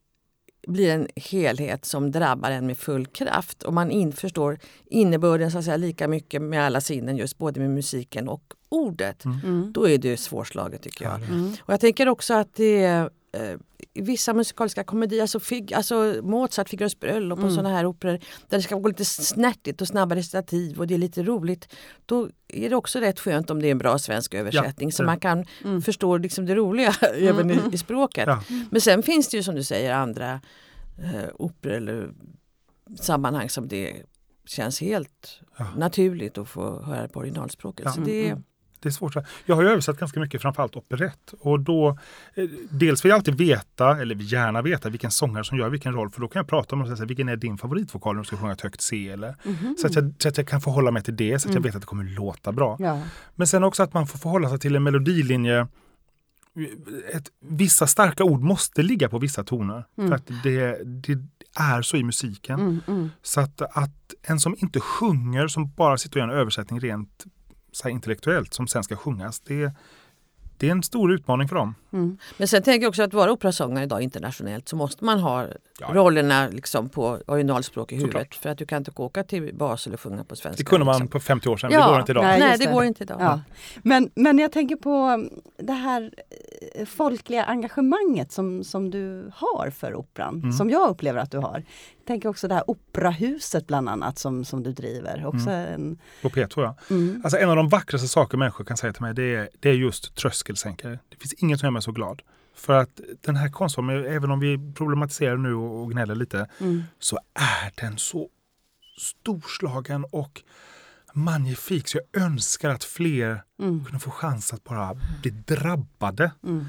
[0.66, 5.58] blir en helhet som drabbar en med full kraft och man in, förstår innebörden så
[5.58, 9.24] att säga, lika mycket med alla sinnen, just både med musiken och ordet.
[9.24, 9.72] Mm.
[9.72, 11.14] Då är det svårslaget tycker jag.
[11.22, 11.52] Mm.
[11.62, 13.58] Och jag tänker också att det är eh,
[13.94, 17.54] vissa musikaliska komedier, alltså, fig, alltså Mozart, Figaros bröllop och Mm.
[17.56, 18.12] sådana här operor
[18.48, 21.68] där det ska gå lite snärtigt och snabbare stativ och det är lite roligt.
[22.06, 25.06] Då är det också rätt skönt om det är en bra svensk översättning så det-
[25.06, 25.82] man kan Mm.
[25.82, 27.74] förstå liksom det roliga även i, mm.
[27.74, 28.24] i språket.
[28.26, 28.42] Ja.
[28.70, 30.40] Men sen finns det ju som du säger andra
[30.98, 32.10] eh, operor eller
[33.00, 33.94] sammanhang som det
[34.46, 35.66] känns helt Ja.
[35.76, 37.84] naturligt att få höra på originalspråket.
[37.86, 37.92] Ja.
[37.92, 38.42] Så det, Mm.
[38.80, 39.14] Det är svårt.
[39.46, 41.34] Jag har ju översatt ganska mycket, framförallt operett.
[41.40, 41.98] Och då,
[42.34, 45.92] eh, dels vill jag alltid veta, eller vill gärna veta, vilken sångare som gör vilken
[45.94, 46.10] roll.
[46.10, 48.36] För då kan jag prata om och säga, vilken är din favoritvokal när du ska
[48.36, 49.08] sjunga ett högt C.
[49.08, 49.76] Eller, Mhm.
[49.78, 51.62] så, att jag, så att jag kan förhålla mig till det, så att jag Mm.
[51.62, 52.76] vet att det kommer låta bra.
[52.80, 53.02] Ja.
[53.34, 55.66] Men sen också att man får förhålla sig till en melodilinje.
[57.12, 59.84] Ett, vissa starka ord måste ligga på vissa toner.
[59.98, 60.08] Mm.
[60.10, 61.18] För att det, det
[61.58, 62.60] är så i musiken.
[62.60, 62.80] Mm.
[62.88, 63.10] Mm.
[63.22, 67.24] Så att, att en som inte sjunger, som bara sitter och gör en översättning rent
[67.78, 69.72] så här, intellektuellt, som sen ska sjungas, det,
[70.58, 71.74] det är en stor utmaning för dem.
[71.92, 72.18] Mm.
[72.36, 75.46] Men sen tänker jag också att vara operasångare idag internationellt så måste man ha
[75.80, 75.86] Ja.
[75.92, 78.12] rollerna liksom på originalspråk i huvudet.
[78.14, 78.34] Såklart.
[78.34, 80.56] För att du kan inte åka till Basel och sjunga på svenska.
[80.60, 81.08] Det kunde man liksom.
[81.08, 81.86] på 50 år sedan, Ja.
[81.86, 82.22] det går inte idag.
[82.24, 82.40] Nej.
[82.40, 82.72] Nej, det det.
[82.72, 83.16] går inte idag.
[83.20, 83.40] Ja.
[83.82, 86.10] Men, men jag tänker på mm, det här
[86.74, 90.52] eh, folkliga engagemanget som, som du har för operan, Mm.
[90.52, 91.64] som jag upplever att du har.
[91.98, 95.26] Jag tänker också det här operahuset bland annat som, som du driver.
[95.26, 96.76] Också en, På P2 ja.
[96.90, 97.20] mm.
[97.24, 99.74] Alltså en av de vackraste saker människor kan säga till mig det är, det är
[99.74, 100.14] just
[100.52, 100.98] tröskelsänkare.
[101.08, 102.22] Det finns inget som gör mig så glad.
[102.54, 106.82] För att den här konstformen, även om vi problematiserar nu och gnäller lite, Mm.
[106.98, 108.28] så är den så
[108.98, 110.42] storslagen och
[111.14, 111.88] magnifik.
[111.88, 113.84] Så jag önskar att fler Mm.
[113.84, 116.30] kunde få chans att bara bli drabbade.
[116.44, 116.64] Mm.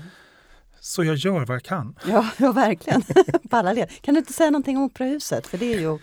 [0.80, 1.96] Så jag gör vad jag kan.
[2.08, 3.02] Ja, ja, verkligen.
[3.50, 3.90] På alla led.
[4.02, 5.48] Kan du inte säga någonting om Operahuset?
[5.48, 6.00] För det är ju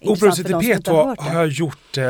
[0.00, 2.04] Operahuset i de som inte har P2 hört har jag gjort, eh,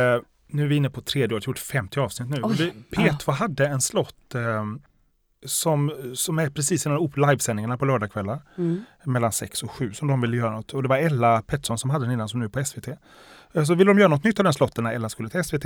[0.46, 2.40] nu är vi inne på tredje året, gjort 50 avsnitt nu.
[2.42, 2.56] Oj,
[2.90, 4.64] det, P2 hade en slott eh,
[5.47, 8.43] som, som är precis innan op- livesändningarna på lördagskvällar.
[8.59, 8.82] Mm.
[9.05, 10.72] mellan 6 och 7 som de ville göra något.
[10.74, 12.88] Och det var Ella Pettersson som hade den innan som nu är på SVT.
[13.53, 15.64] Eh, Så ville de göra något nytt av den slotten när Ella skulle till SVT.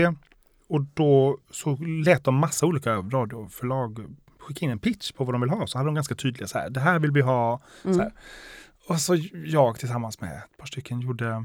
[0.69, 4.05] Och då så lät de massa olika radioförlag
[4.39, 5.67] skicka in en pitch på vad de vill ha.
[5.67, 7.61] Så hade de ganska tydliga så här, det här vill vi ha.
[7.83, 8.01] Så Mm.
[8.01, 8.13] här.
[8.89, 9.17] Och så
[9.47, 11.45] jag tillsammans med ett par stycken gjorde,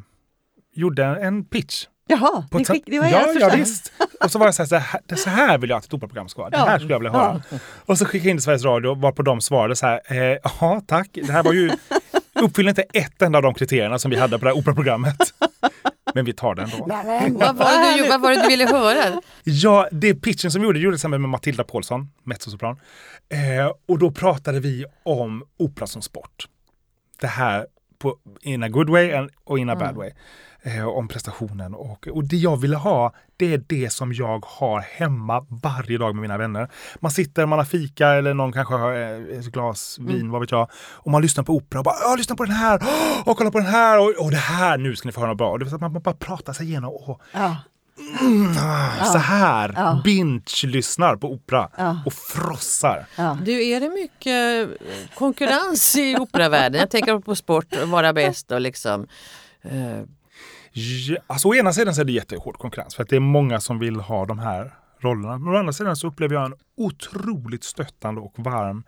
[0.73, 1.85] gjorde en pitch.
[2.09, 3.91] Jaha, På skick, det var ja, ert ja, visst.
[4.23, 5.93] Och så var jag så här, så här, det- så här vill jag att ett
[5.93, 6.49] operaprogram ska vara.
[6.49, 6.65] Det Ja.
[6.65, 7.41] här skulle jag vilja höra.
[7.85, 10.81] Och så skickade jag in till Sveriges Radio varpå de svarade så här, eh, ja
[10.87, 11.71] tack, det här var ju,
[12.41, 15.17] uppfyller inte ett enda av de kriterierna som vi hade på det här operaprogrammet.
[16.13, 16.77] Men vi tar den då.
[17.45, 19.21] Vad var, det du, vad var det du ville höra?
[19.43, 22.79] Ja, det pitchen som vi gjorde, gjorde tillsammans med Matilda Paulsson, mezzosopran.
[23.29, 26.47] Eh, och då pratade vi om opera som sport.
[27.21, 27.65] Det här
[27.99, 30.11] på, in a good way and, och in a bad way.
[30.77, 31.73] Eh, om prestationen.
[31.75, 36.15] Och, och det jag ville ha, det är det som jag har hemma varje dag
[36.15, 36.69] med mina vänner.
[36.99, 40.51] Man sitter, man har fika eller någon kanske har eh, ett glas vin, vad vet
[40.51, 40.69] jag.
[40.95, 42.83] Och man lyssnar på opera och bara “Åh, lyssna på den här!”
[43.25, 45.37] och “Kolla på den här!” och, och “Det här, nu ska ni få höra något
[45.37, 46.93] bra!” och det man, man bara pratar sig igenom.
[46.93, 47.55] Och, Ja,
[48.59, 50.01] Ah, Så här, Ja.
[50.03, 51.97] binge-lyssnar på opera Ja.
[52.05, 53.05] och frossar.
[53.17, 53.37] ja.
[53.45, 54.69] Du, är det mycket
[55.15, 56.79] konkurrens i operavärlden?
[56.79, 59.07] Jag tänker på sport och vara bäst och liksom...
[59.61, 60.03] Eh,
[60.79, 63.59] Ja, alltså, å ena sidan så är det jättehård konkurrens för att det är många
[63.59, 65.37] som vill ha de här rollerna.
[65.37, 68.83] Men å andra sidan så upplever jag en otroligt stöttande och varm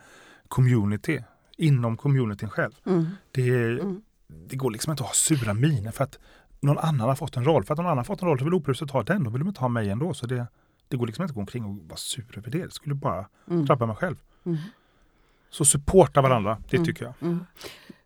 [0.48, 1.24] community
[1.58, 2.72] inom communityn själv.
[2.86, 3.06] Mm.
[3.32, 3.50] Det,
[3.82, 4.02] Mm.
[4.48, 6.20] det går liksom inte att ha sura miner för att
[6.60, 7.64] någon annan har fått en roll.
[7.64, 9.24] För att någon annan har fått en roll så vill operahuset ha den.
[9.24, 10.14] Då vill de inte ha mig ändå.
[10.14, 10.48] Så det,
[10.88, 12.66] det går liksom inte att gå omkring och vara sur över det.
[12.66, 13.66] Det skulle bara Mm.
[13.66, 14.16] drabba mig själv.
[14.46, 14.58] Mm.
[15.50, 16.86] Så supporta varandra, det Mm.
[16.86, 17.38] tycker jag.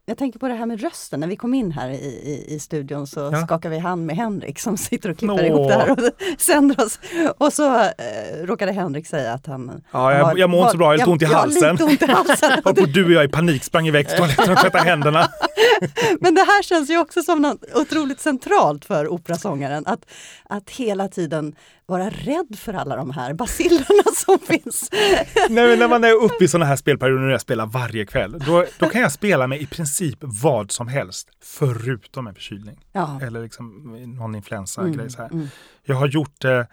[0.07, 1.19] Jag tänker på det här med rösten.
[1.19, 3.45] När vi kom in här i, i, i studion så Ja.
[3.45, 5.45] skakade vi hand med Henrik som sitter och klipper Åh.
[5.45, 5.97] ihop det här och
[6.41, 6.99] sänder oss.
[7.37, 7.91] Och så eh,
[8.43, 9.83] råkade Henrik säga att han...
[9.91, 11.77] Ja, jag, har- jag mår inte så bra, jag har lite ont i halsen.
[11.81, 12.51] ont i halsen.
[12.65, 15.27] Och du och jag i panik sprang iväg till toaletten och tvättade händerna.
[16.19, 19.83] Men det här känns ju också som något otroligt centralt för operasångaren.
[19.87, 20.05] Att,
[20.49, 21.55] att hela tiden
[21.87, 24.89] vara rädd för alla de här basillerna som finns.
[25.49, 28.39] Nej, men när man är uppe i sådana här spelperioder när jag spelar varje kväll,
[28.45, 32.85] då, då kan jag spela med i princip vad som helst förutom en förkylning.
[32.91, 33.19] Ja.
[33.21, 35.29] Eller liksom någon influensa Mm, grej så här.
[35.31, 35.47] mm.
[35.83, 36.63] Jag har gjort, eh,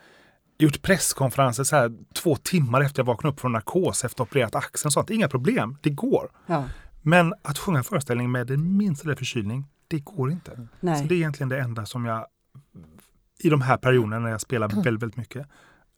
[0.59, 4.89] gjort presskonferenser så här, två timmar efter jag vaknade upp från narkos efter opererat axeln.
[4.89, 5.11] och Sånt.
[5.11, 6.31] Inga problem, det går.
[6.47, 6.65] Ja.
[7.03, 10.69] Men att sjunga en föreställning med den minsta förkylning, det går inte.
[10.81, 10.99] Nej.
[10.99, 12.27] Så det är egentligen det enda som jag
[13.45, 15.47] i de här perioderna när jag spelar väldigt, väldigt mycket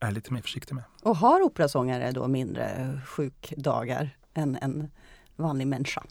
[0.00, 0.84] är lite mer försiktig med.
[1.02, 4.90] Och har operasångare då mindre sjukdagar än en
[5.36, 6.02] vanlig människa?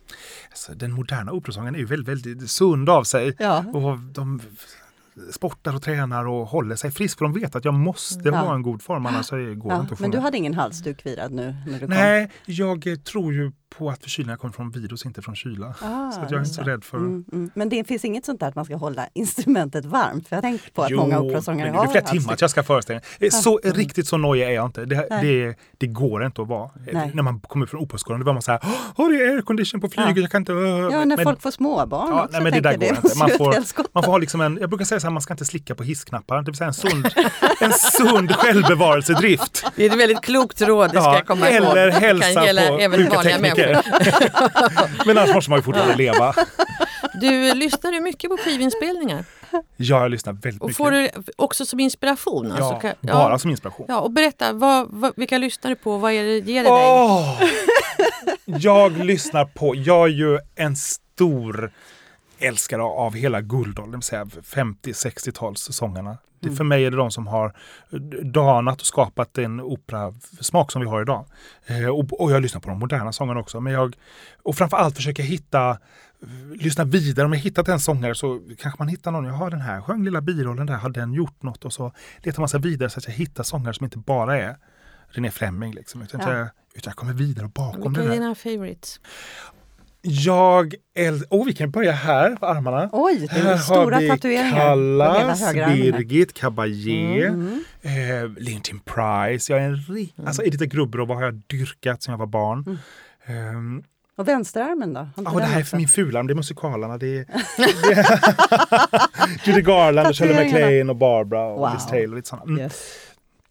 [0.50, 3.36] Alltså, den moderna operasången är ju väldigt, väldigt sund av sig.
[3.40, 3.66] Ja.
[3.74, 4.42] Och de
[5.32, 8.36] sportar och tränar och håller sig frisk för de vet att jag måste Ja.
[8.38, 11.06] ha en god form annars går det Ja, inte att men du hade ingen halsduk
[11.06, 11.90] virad nu när du kom?
[11.90, 15.68] Nej, jag eh, tror ju på att förkylningar kommer från virus, inte från kyla.
[15.82, 16.98] Ah, så att jag är inte så rädd för...
[16.98, 17.52] Mm, mm.
[17.56, 20.28] Men det finns inget sånt där att man ska hålla instrumentet varmt?
[20.28, 22.42] För jag har tänkt på att Jo, många operasångare har det är flera timmar att
[22.42, 23.32] jag ska föreställa mig.
[23.32, 23.76] Så Mm.
[23.78, 24.86] riktigt så nojig är jag inte.
[24.86, 26.70] Det, det, det går inte att vara.
[26.94, 27.12] Nej.
[27.14, 28.62] När man kommer från operaskolan, det var man så här,
[28.96, 30.22] åh det är aircondition på flyget, Ja.
[30.22, 30.52] jag kan inte...
[30.52, 32.32] Ja, när men, folk får småbarn Ja, också.
[32.32, 32.96] nej, men det där går jag.
[33.06, 33.18] inte.
[33.18, 33.56] Man får-.
[33.94, 35.84] Man får ha liksom en, jag brukar säga så här, man ska inte slicka på
[35.84, 37.08] hissknappar, det vill säga en sund,
[37.62, 39.66] en sund självbevarelsedrift.
[39.76, 41.66] det är ett väldigt klokt råd, det ska Ja, jag komma ihåg.
[41.66, 43.63] eller Det hälsa på även sjuka vanliga tekniker.
[43.68, 45.06] Människor.
[45.06, 46.34] Men annars måste man ju fortfarande leva.
[47.22, 49.26] Du, lyssnar du mycket på skivinspelningar?
[49.52, 50.78] Ja, jag lyssnar väldigt Och mycket.
[50.78, 52.52] får du också som inspiration?
[52.52, 53.86] Alltså, ja, kan- bara som inspiration.
[53.90, 55.98] Ja, och berätta, vad, vad, vilka lyssnar du på?
[55.98, 56.88] Vad är det ger det dig?
[56.88, 57.42] Åh!
[58.46, 61.72] Jag lyssnar på, jag är ju en stor
[62.40, 66.18] älskare av hela guldåldern, det vill säga 50-60-talssångarna.
[66.44, 66.58] Det, Mm.
[66.58, 67.54] för mig är det de som har
[68.24, 71.26] danat och skapat den operasmak som vi har idag.
[71.66, 73.60] Eh, och, och jag lyssnar på de moderna sångarna också.
[73.62, 73.96] Men jag,
[74.44, 75.78] och framförallt försöker hitta,
[76.56, 77.26] lyssna vidare.
[77.26, 80.22] Om jag hittat en sångare så kanske man hittar någon, jaha den här sjöng lilla
[80.22, 81.66] birollen där, har den gjort något?
[81.66, 81.92] Och så
[82.24, 84.58] letar man sig vidare så att jag hittar sångare som inte bara är
[85.10, 85.74] René Fleming.
[85.74, 86.38] Liksom, utan, Ja.
[86.38, 88.14] jag, utan jag kommer vidare bakom Vilka är här.
[88.14, 89.00] dina favorites?
[90.06, 91.28] Jag älskar...
[91.38, 92.90] Oh, vi kan börja här på armarna.
[92.92, 95.54] Oj, det är Här stora har vi tatueringar Kallas.
[95.54, 97.64] Birgit, Caballé, Mm.
[97.82, 99.54] eh, Lintin Price.
[99.54, 102.80] Jag är en ri- alltså Edith Gruberov har jag dyrkat sedan jag var barn.
[103.28, 103.48] Mm.
[103.50, 103.84] Ehm,
[104.18, 105.08] Och vänsterarmen då?
[105.16, 105.70] Ja, det här är också?
[105.70, 106.98] för min fularm, det är musikalarna.
[106.98, 107.26] Det är,
[107.58, 110.46] det är Judy Garland och Shirley.
[110.46, 111.74] MacLaine och Barbara och Wow.
[111.74, 112.10] Liz Taylor.
[112.12, 112.36] och Lite.
[112.36, 112.60] Mm.
[112.60, 112.82] Yes.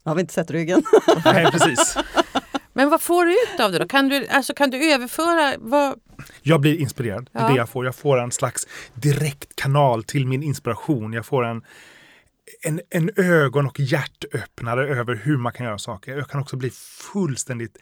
[0.05, 0.83] Har vi inte sett ryggen?
[1.25, 1.97] Nej, precis.
[2.73, 3.87] Men vad får du ut av det då?
[3.87, 5.53] Kan du, alltså, kan du överföra?
[5.59, 5.99] Vad,
[6.41, 7.29] Jag blir inspirerad.
[7.33, 7.49] Det är Ja.
[7.49, 7.85] det jag får.
[7.85, 11.13] Jag får en slags direkt kanal till min inspiration.
[11.13, 11.61] Jag får en,
[12.61, 16.17] en, en ögon och hjärtöppnare över hur man kan göra saker.
[16.17, 16.69] Jag kan också bli
[17.13, 17.77] fullständigt...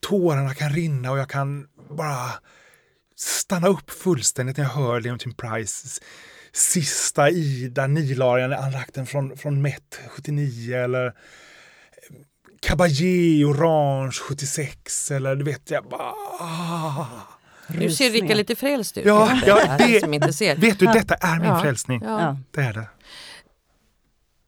[0.00, 2.30] Tårarna kan rinna och jag kan bara
[3.16, 6.00] stanna upp fullständigt när jag hör Leontyne Price
[6.52, 11.12] sista Ida, nilarian, andrakten från, från Met 79 eller
[12.60, 16.12] Caballé Orange 76 eller du vet jag bara...
[16.40, 17.06] ah.
[17.68, 19.06] nu ser Ricka lite frälst ut.
[19.06, 20.56] Ja, Det ja, det- som inte ser.
[20.56, 21.60] Vet du, detta är min Ja.
[21.62, 22.00] frälsning.
[22.04, 22.20] Ja.
[22.20, 22.36] Ja.
[22.50, 22.88] Det är det.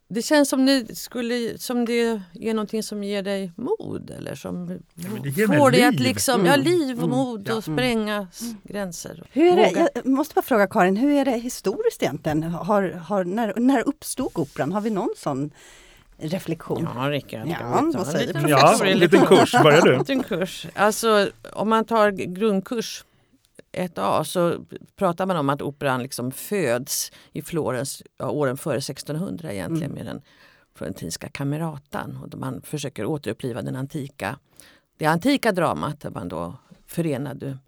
[0.09, 2.01] Det känns som det, skulle, som det
[2.41, 4.81] är någonting som ger dig mod eller som mig
[5.47, 6.65] får dig att liksom, ja, Mm.
[6.67, 7.17] liv och Mm.
[7.17, 7.55] mod Ja.
[7.55, 9.23] och spränga s- gränser.
[9.33, 12.43] Hur är det, jag måste bara fråga Karin, hur är det historiskt egentligen?
[12.43, 14.73] Har, har, när, när uppstod operan?
[14.73, 15.51] Har vi någon sån
[16.23, 16.89] reflektion?
[16.97, 17.49] Ja, Rickard.
[17.49, 17.57] Ja,
[17.95, 18.49] vad en säger liten du?
[18.51, 19.53] Ja, en liten kurs.
[19.62, 19.99] Börjar En du?
[19.99, 20.66] liten kurs.
[20.75, 23.05] Alltså, om man tar grundkurs
[23.73, 24.55] 1A så
[24.97, 30.05] pratar man om att operan liksom föds i Florens ja, åren före 1600 egentligen Mm.
[30.05, 30.23] med den
[30.75, 32.16] florentinska kameratan.
[32.23, 34.39] Och man försöker återuppliva den antika,
[34.97, 36.55] det antika dramat där man då
[36.87, 37.59] förenade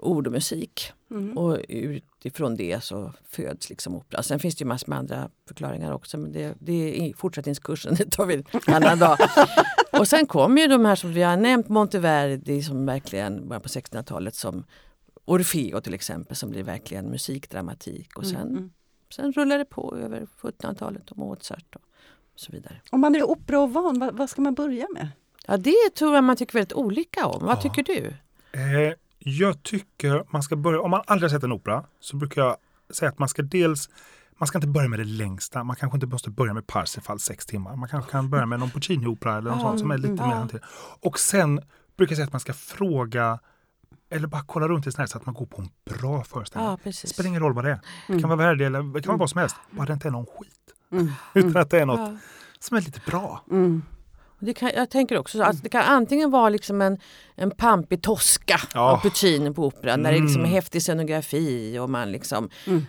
[0.00, 0.92] ord och musik.
[1.10, 1.38] Mm.
[1.38, 4.22] Och utifrån det så föds liksom opera.
[4.22, 7.94] Sen finns det ju massor med andra förklaringar också men det, det är i fortsättningskursen,
[7.98, 8.34] det tar vi
[8.66, 9.18] en annan dag.
[9.92, 13.68] Och sen kom ju de här som vi har nämnt, Monteverdi som verkligen början på
[13.68, 14.64] 1600-talet som
[15.24, 18.18] Orfeo till exempel som blir verkligen musikdramatik.
[18.18, 18.70] Och sen, Mm.
[19.14, 22.80] sen rullar det på över 1700-talet och Mozart och så vidare.
[22.90, 25.08] Om man är operaovan, vad, vad ska man börja med?
[25.46, 27.44] Ja det tror jag man tycker väldigt olika om.
[27.46, 27.60] Vad Ja.
[27.62, 28.06] tycker du?
[28.52, 28.92] Eh,
[29.24, 32.56] jag tycker man ska börja, om man aldrig har sett en opera så brukar jag
[32.94, 33.88] säga att man ska dels
[34.38, 35.64] man ska inte börja med det längsta.
[35.64, 37.76] Man kanske inte måste börja med Parsifal sex timmar.
[37.76, 40.28] Man kanske kan börja med någon Puccini-opera eller något Ja, sånt som är lite mm,
[40.28, 40.66] mer hanterligt.
[41.00, 41.60] Och sen
[41.96, 43.38] brukar jag säga att man ska fråga
[44.10, 45.68] eller bara kolla runt i snällt så att man går på en
[45.98, 46.70] bra föreställning.
[46.70, 47.80] Ja, Det spelar ingen roll vad det är.
[48.06, 48.20] Det Mm.
[48.20, 49.56] kan vara värde eller det kan vara vad som helst.
[49.70, 50.74] Bara det inte är någon skit.
[50.92, 51.12] Mm.
[51.34, 52.16] Utan att det är något Ja.
[52.58, 53.44] som är lite bra.
[54.42, 54.46] Mm.
[54.46, 56.98] Det kan, jag tänker också så att det kan antingen vara liksom en,
[57.36, 58.80] en pampig Tosca Ja.
[58.92, 60.54] av Puccini på operan där det liksom är Mm.
[60.54, 62.86] häftig scenografi och man liksom Mm.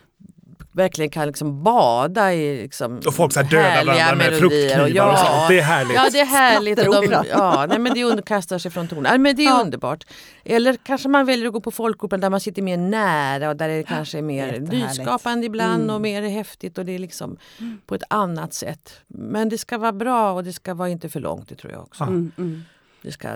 [0.71, 4.39] Verkligen kan liksom bada i liksom Och folk så här dödar härliga varandra med melodier.
[4.69, 5.47] fruktknivar och, ja, sånt.
[5.49, 5.95] Det är härligt.
[5.95, 6.79] Ja, det är härligt.
[6.87, 9.11] Och de, ja, nej, men det underkastar sig från tonen.
[9.11, 9.61] Ja, men det är Ja.
[9.61, 10.03] underbart.
[10.45, 13.67] Eller kanske man väljer att gå på folkoperan där man sitter mer nära och där
[13.67, 15.95] det kanske är mer nyskapande ibland Mm.
[15.95, 17.37] och mer häftigt och det är liksom
[17.85, 18.93] på ett annat sätt.
[19.07, 21.81] Men det ska vara bra och det ska vara inte för långt, det tror jag
[21.81, 22.03] också.
[22.03, 22.31] Mm.
[22.37, 22.63] Mm.
[23.01, 23.27] Det ska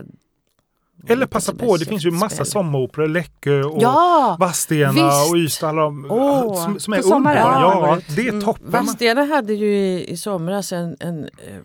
[1.07, 3.07] Eller lite passa på, det finns ju massa sommaroperor.
[3.07, 4.37] Läckö och Ja!
[4.39, 5.31] Vadstena visst.
[5.31, 5.69] och Ystad.
[5.69, 7.35] alla Åh, som, som är underbara.
[7.35, 8.41] Ja, det är Mm.
[8.41, 8.71] toppen.
[8.71, 11.59] Vadstena hade ju i, i somras en, en eh,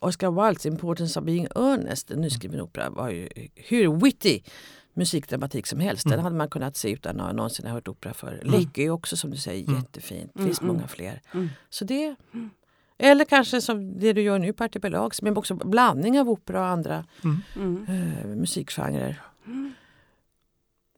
[0.00, 4.40] Oscar Wildes Importance of being earnest, en nyskriven opera, var ju hur witty
[4.96, 6.04] musikdramatik som helst.
[6.04, 6.24] Den Mm.
[6.24, 8.40] hade man kunnat se utan att någonsin ha hört opera för.
[8.44, 9.80] Läckö är också som du säger Mm.
[9.80, 10.30] jättefint.
[10.34, 10.74] Det Mm, finns mm.
[10.76, 11.20] många fler.
[11.34, 11.48] Mm.
[11.70, 12.14] Så det,
[12.98, 16.60] eller kanske som det du gör nu på Artipelag som är också blandning av opera
[16.60, 17.04] och andra
[17.56, 17.86] Mm.
[17.88, 19.20] eh, musikgenrer.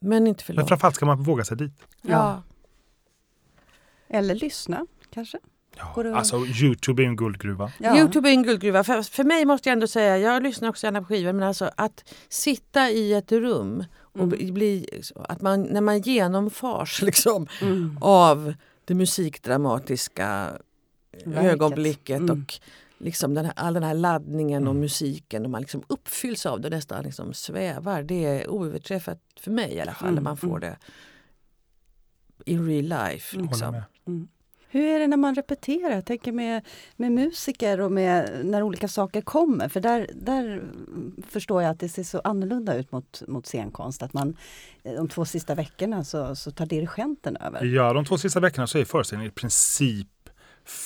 [0.00, 0.68] Men inte för Men långt.
[0.68, 1.72] framförallt ska man våga sig dit.
[2.02, 2.42] Ja.
[4.08, 5.38] Eller lyssna kanske?
[5.76, 7.72] Ja, alltså Youtube är en guldgruva.
[7.78, 7.98] Ja.
[7.98, 8.84] Youtube är en guldgruva.
[8.84, 11.70] För, för mig måste jag ändå säga, jag lyssnar också gärna på skivor, men alltså
[11.76, 14.28] att sitta i ett rum och Mm.
[14.28, 17.98] bli- bli, att man, när man genomfars liksom, Mm.
[18.00, 20.52] av det musikdramatiska
[21.24, 21.52] Verket.
[21.52, 22.30] ögonblicket Mm.
[22.42, 22.54] och
[22.98, 24.80] liksom den här, all den här laddningen och Mm.
[24.80, 28.02] musiken och man liksom uppfylls av det och nästan liksom svävar.
[28.02, 30.76] Det är oöverträffat för mig i alla fall, Mm, när man får det
[32.44, 33.36] in real life.
[33.36, 33.46] Mm.
[33.46, 33.82] Liksom.
[34.06, 34.28] Mm.
[34.68, 35.90] Hur är det när man repeterar?
[35.94, 39.68] Jag tänker med, med musiker och med när olika saker kommer.
[39.68, 40.62] För där, där
[41.28, 44.02] förstår jag att det ser så annorlunda ut mot, mot scenkonst.
[44.02, 44.36] Att man
[44.82, 47.64] eh, de två sista veckorna så, så tar dirigenten över.
[47.64, 50.08] Ja, de två sista veckorna så är föreställningen i princip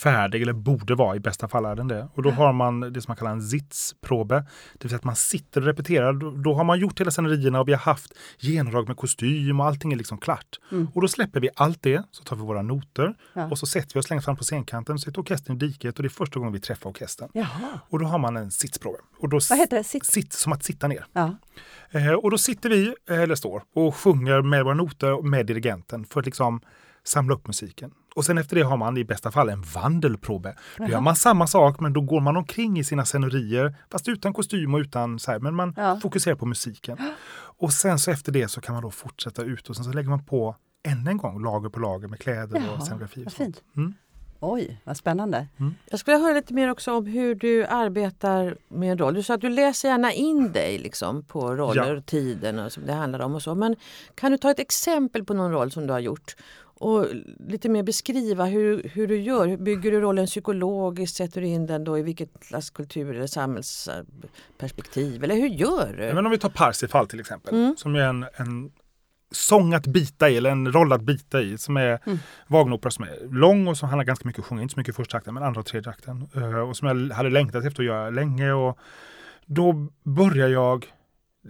[0.02, 2.08] färdig, eller borde vara, i bästa fall är den det.
[2.14, 4.34] Och då har man det som man kallar en sitzprobe.
[4.72, 6.12] Det vill säga att man sitter och repeterar.
[6.12, 9.66] Då, då har man gjort hela scenerierna och vi har haft genomdrag med kostym och
[9.66, 10.60] allting är liksom klart.
[10.72, 10.88] Mm.
[10.94, 13.46] Och då släpper vi allt det, så tar vi våra noter Ja.
[13.50, 16.02] och så sätter vi oss längst fram på scenkanten, så sitter orkestern i diket och
[16.02, 17.28] det är första gången vi träffar orkestern.
[17.32, 17.80] Jaha.
[17.88, 18.98] Och då har man en sitzprobe.
[19.18, 19.84] Och då Vad heter det?
[19.84, 20.06] Sitt?
[20.06, 21.06] Sitt, som att sitta ner.
[21.12, 21.36] Ja.
[21.90, 25.46] Eh, och då sitter vi, eh, eller står, och sjunger med våra noter och med
[25.46, 26.60] dirigenten för att liksom
[27.04, 27.90] samla upp musiken.
[28.16, 30.54] Och sen efter det har man i bästa fall en vandelprobe.
[30.78, 34.32] Då gör man samma sak men då går man omkring i sina scenerier fast utan
[34.32, 36.00] kostym och utan så här, men man Ja.
[36.02, 36.98] fokuserar på musiken.
[37.58, 40.08] Och sen så efter det så kan man då fortsätta ut och sen så lägger
[40.08, 40.56] man på
[40.88, 43.24] än en gång lager på lager med kläder Jaha, och scenografi.
[43.26, 43.62] och fint.
[43.76, 43.94] Mm.
[44.42, 45.46] Oj, vad spännande.
[45.90, 49.14] Jag skulle vilja höra lite mer också om hur du arbetar med roll.
[49.14, 51.98] Du sa att du läser gärna in dig liksom på roller Ja.
[51.98, 53.54] och tiden och som det handlar om och så.
[53.54, 53.76] Men
[54.14, 56.36] kan du ta ett exempel på någon roll som du har gjort?
[56.80, 57.06] Och
[57.48, 59.48] lite mer beskriva hur, hur du gör.
[59.48, 61.16] Hur bygger du rollen psykologiskt?
[61.16, 65.24] Sätter du in den då i vilket slags kultur eller samhällsperspektiv?
[65.24, 66.14] Eller hur gör du?
[66.14, 67.74] Men om vi tar Parsifal till exempel, Mm.
[67.76, 68.72] som är en, en
[69.30, 72.18] sång att bita i, eller en roll att bita i, som är Mm.
[72.46, 74.94] Wagneropera som är lång och som handlar ganska mycket om att sjunga, inte så mycket
[74.94, 76.28] i första akten, men andra och tredje akten.
[76.34, 78.52] Eh, och som jag hade längtat efter att göra länge.
[78.52, 78.78] Och
[79.46, 79.72] då
[80.02, 80.86] börjar jag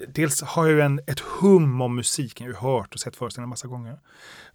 [0.08, 3.16] Dels har jag ju en, ett hum om musiken, jag har ju hört och sett
[3.16, 3.98] föreställningen en massa gånger.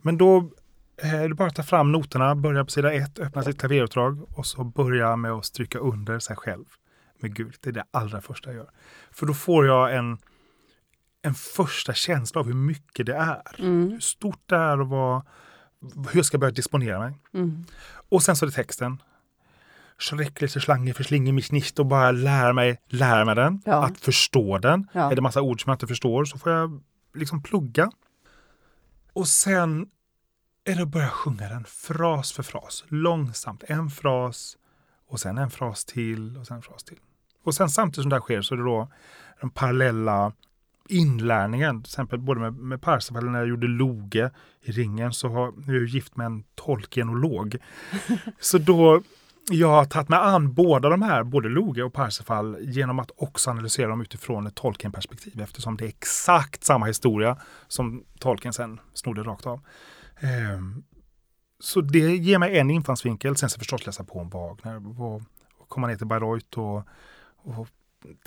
[0.01, 0.49] Men då
[0.97, 4.37] eh, är det bara att ta fram noterna, börja på sida ett, öppna sitt klaverutdrag
[4.37, 6.65] och så börja med att stryka under sig själv
[7.19, 7.59] med gult.
[7.61, 8.69] Det är det allra första jag gör.
[9.11, 10.17] För då får jag en,
[11.21, 13.41] en första känsla av hur mycket det är.
[13.59, 13.89] Mm.
[13.89, 15.21] Hur stort det är och vad,
[15.81, 17.13] hur jag ska börja disponera mig.
[17.33, 17.63] Mm.
[18.09, 19.01] Och sen så är det texten.
[19.97, 23.61] Schreckliche Schlange verschlinge mich nicht och bara lära mig, lära mig den.
[23.65, 23.85] Ja.
[23.85, 24.87] Att förstå den.
[24.93, 25.11] Ja.
[25.11, 26.83] Är det massa ord som jag inte förstår så får jag
[27.13, 27.91] liksom plugga.
[29.13, 29.87] Och sen
[30.65, 32.83] är det att börja sjunga den fras för fras.
[32.87, 33.63] Långsamt.
[33.67, 34.57] En fras
[35.07, 36.99] och sen en fras till och sen en fras till.
[37.43, 38.87] Och sen samtidigt som det här sker så är det då
[39.41, 40.31] den parallella
[40.89, 41.83] inlärningen.
[41.83, 45.73] Till exempel både med, med Parsifal när jag gjorde Loge i ringen så har, nu
[45.73, 47.57] är jag ju gift med en tolkenolog.
[48.39, 49.01] så då
[49.51, 53.49] jag har tagit mig an båda de här, både Loge och Parsifal, genom att också
[53.49, 57.37] analysera dem utifrån ett Tolkien-perspektiv eftersom det är exakt samma historia
[57.67, 59.61] som Tolkien sen snodde rakt av.
[60.19, 60.83] Ehm,
[61.59, 63.37] så det ger mig en infallsvinkel.
[63.37, 65.21] Sen så förstås läsa på om Wagner och,
[65.57, 66.87] och komma ner till Bayreuth och,
[67.35, 67.67] och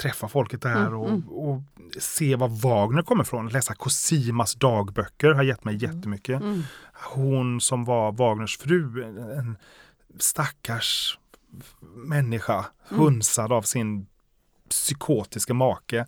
[0.01, 1.29] träffa folket där Mm, och, mm.
[1.29, 1.63] och
[1.99, 3.49] se var Wagner kommer ifrån.
[3.49, 6.43] Läsa Cosimas dagböcker har gett mig jättemycket.
[6.43, 6.63] Mm.
[6.93, 9.05] Hon som var Wagners fru,
[9.39, 9.57] en,
[10.19, 11.19] stackars
[11.81, 13.03] människa, Mm.
[13.03, 14.07] hunsad av sin
[14.69, 16.07] psykotiska make.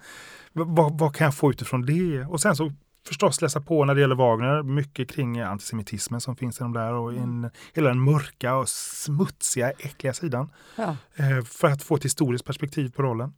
[0.53, 2.25] Vad, vad kan jag få utifrån det?
[2.25, 2.73] Och sen så
[3.07, 7.13] förstås läsa på när det gäller Wagner, mycket kring antisemitismen som finns inom där och
[7.13, 10.53] in, hela den mörka och smutsiga, äckliga sidan.
[10.77, 10.97] Ja.
[11.15, 13.33] Eh, för att få ett historiskt perspektiv på rollen.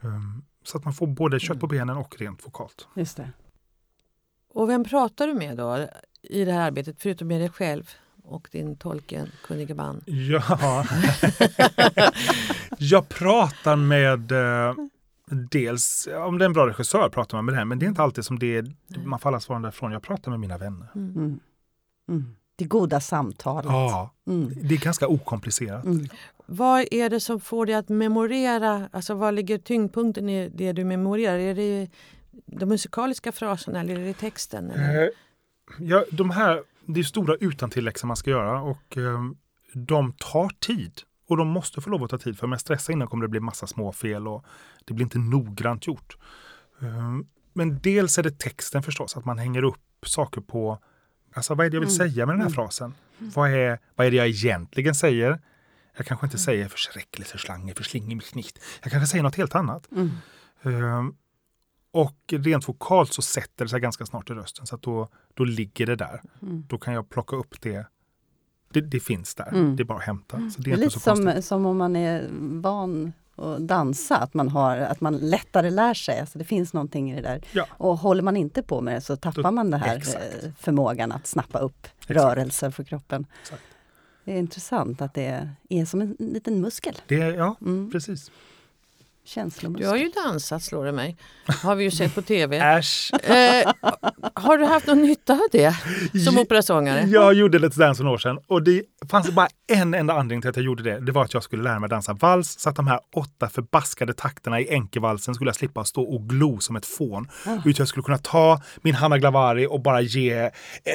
[0.00, 2.88] Um, så att man får både kött på benen och rent vokalt.
[2.94, 3.32] Just det.
[4.48, 5.86] Och vem pratar du med då
[6.22, 7.90] i det här arbetet förutom med dig själv
[8.24, 10.00] och din tolken-kunnige man?
[10.06, 10.42] Ja,
[12.78, 14.74] jag pratar med eh,
[15.50, 18.02] dels, om det är en bra regissör pratar man med den, men det är inte
[18.02, 18.72] alltid som det är,
[19.04, 19.92] man får alla svaren därifrån.
[19.92, 20.88] Jag pratar med mina vänner.
[20.94, 21.10] Mm.
[21.16, 21.40] Mm.
[22.08, 22.36] Mm.
[22.56, 23.64] Det goda samtalet.
[23.70, 24.52] Ja, Mm.
[24.62, 25.84] det är ganska okomplicerat.
[25.84, 26.08] Mm.
[26.46, 28.88] Vad är det som får dig att memorera?
[28.92, 31.38] Alltså vad ligger tyngdpunkten i det du memorerar?
[31.38, 31.88] Är det
[32.46, 34.70] de musikaliska fraserna eller är det texten?
[34.70, 35.02] Eller?
[35.02, 35.08] Eh,
[35.78, 39.18] ja, de här, det är stora utantilläxor man ska göra och eh,
[39.74, 40.92] de tar tid.
[41.28, 43.28] Och de måste få lov att ta tid för om jag stressar innan kommer det
[43.28, 44.44] bli massa små fel och
[44.84, 46.16] det blir inte noggrant gjort.
[46.82, 47.12] Eh,
[47.52, 50.78] men dels är det texten förstås, att man hänger upp saker på
[51.34, 52.10] Alltså vad är det jag vill Mm.
[52.10, 52.54] säga med den här Mm.
[52.54, 52.94] frasen?
[53.18, 55.40] Vad är, vad är det jag egentligen säger?
[55.96, 56.28] Jag kanske Mm.
[56.28, 58.58] inte säger förskräckelse, slange, förslinge mich nicht.
[58.82, 59.88] Jag kanske säger något helt annat.
[59.92, 60.10] Mm.
[60.62, 61.14] Ehm,
[61.90, 65.44] och rent vokalt så sätter det sig ganska snart i rösten så att då, då
[65.44, 66.22] ligger det där.
[66.42, 66.64] Mm.
[66.68, 67.86] Då kan jag plocka upp det.
[68.72, 69.76] Det, det finns där, Mm.
[69.76, 70.36] det är bara att hämta.
[70.36, 72.28] Så det Det är är inte lite som, som om man är
[72.62, 76.20] van att dansa, att man, har, att man lättare lär sig.
[76.20, 77.42] Alltså det finns någonting i det där.
[77.52, 77.66] Ja.
[77.70, 80.44] Och håller man inte på med det så tappar Då- man det här exakt.
[80.44, 82.10] eh, förmågan att snappa upp Exakt.
[82.10, 83.26] rörelser för kroppen.
[83.42, 83.62] Exakt.
[84.24, 86.94] Det är intressant att det är som en liten muskel.
[87.06, 87.90] Det är, ja, Mm.
[87.90, 88.30] precis.
[89.24, 89.84] Känslomuskel.
[89.84, 91.16] Du har ju dansat slår det mig.
[91.62, 92.56] Har vi ju sett på tv.
[92.78, 93.12] Äsch!
[93.12, 93.72] Eh,
[94.34, 95.76] har du haft någon nytta av det
[96.24, 97.04] som operasångare?
[97.08, 100.40] Jag gjorde Let's Dance för några år sedan och det fanns bara en enda anledning
[100.40, 101.00] till att jag gjorde det.
[101.00, 104.14] Det var att jag skulle lära mig dansa vals så att de här åtta förbaskade
[104.14, 107.28] takterna i enkelvalsen skulle jag slippa stå och glo som ett fån.
[107.44, 110.50] Utan jag skulle kunna ta min Hanna Glavari och bara ge eh,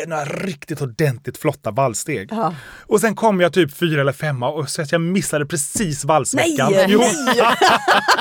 [0.07, 2.30] några riktigt ordentligt flotta valssteg.
[2.32, 2.55] Ja.
[2.80, 6.71] Och sen kom jag typ fyra eller femma och så att jag missade precis valsveckan.
[6.71, 6.86] Nej!
[6.89, 7.01] Jo.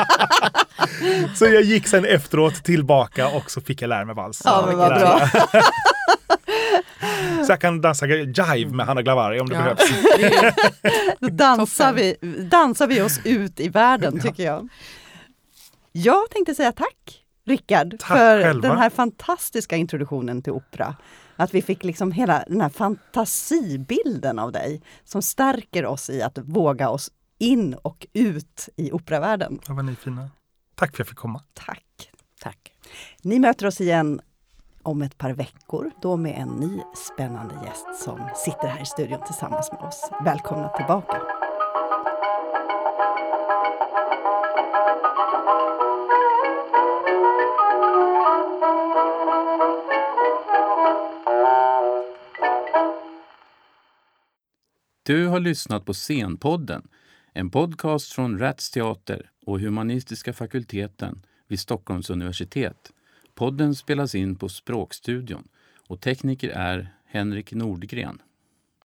[1.34, 4.42] så jag gick sen efteråt tillbaka och så fick jag lära mig vals.
[4.44, 5.28] Ja, men vad bra.
[7.46, 9.62] Så jag kan dansa jive med Hanna Glavari om det Ja.
[9.62, 9.90] behövs.
[11.20, 12.16] Då dansar vi,
[12.50, 14.68] dansar vi oss ut i världen tycker jag.
[15.92, 18.68] Jag tänkte säga tack Rickard, för själva.
[18.68, 20.96] den här fantastiska introduktionen till opera.
[21.36, 26.38] Att vi fick liksom hela den här fantasibilden av dig som stärker oss i att
[26.38, 29.60] våga oss in och ut i operavärlden.
[29.68, 30.30] Ja, vad ni är fina.
[30.74, 31.42] Tack för att jag fick komma.
[31.54, 32.10] Tack!
[32.40, 32.72] Tack.
[33.22, 34.20] Ni möter oss igen
[34.82, 39.20] om ett par veckor, då med en ny spännande gäst som sitter här i studion
[39.26, 40.10] tillsammans med oss.
[40.24, 41.22] Välkomna tillbaka!
[55.02, 56.88] Du har lyssnat på Scenpodden,
[57.36, 62.92] en podcast från Rats Teater och Humanistiska fakulteten vid Stockholms universitet.
[63.34, 65.48] Podden spelas in på Språkstudion
[65.88, 68.22] och tekniker är Henrik Nordgren.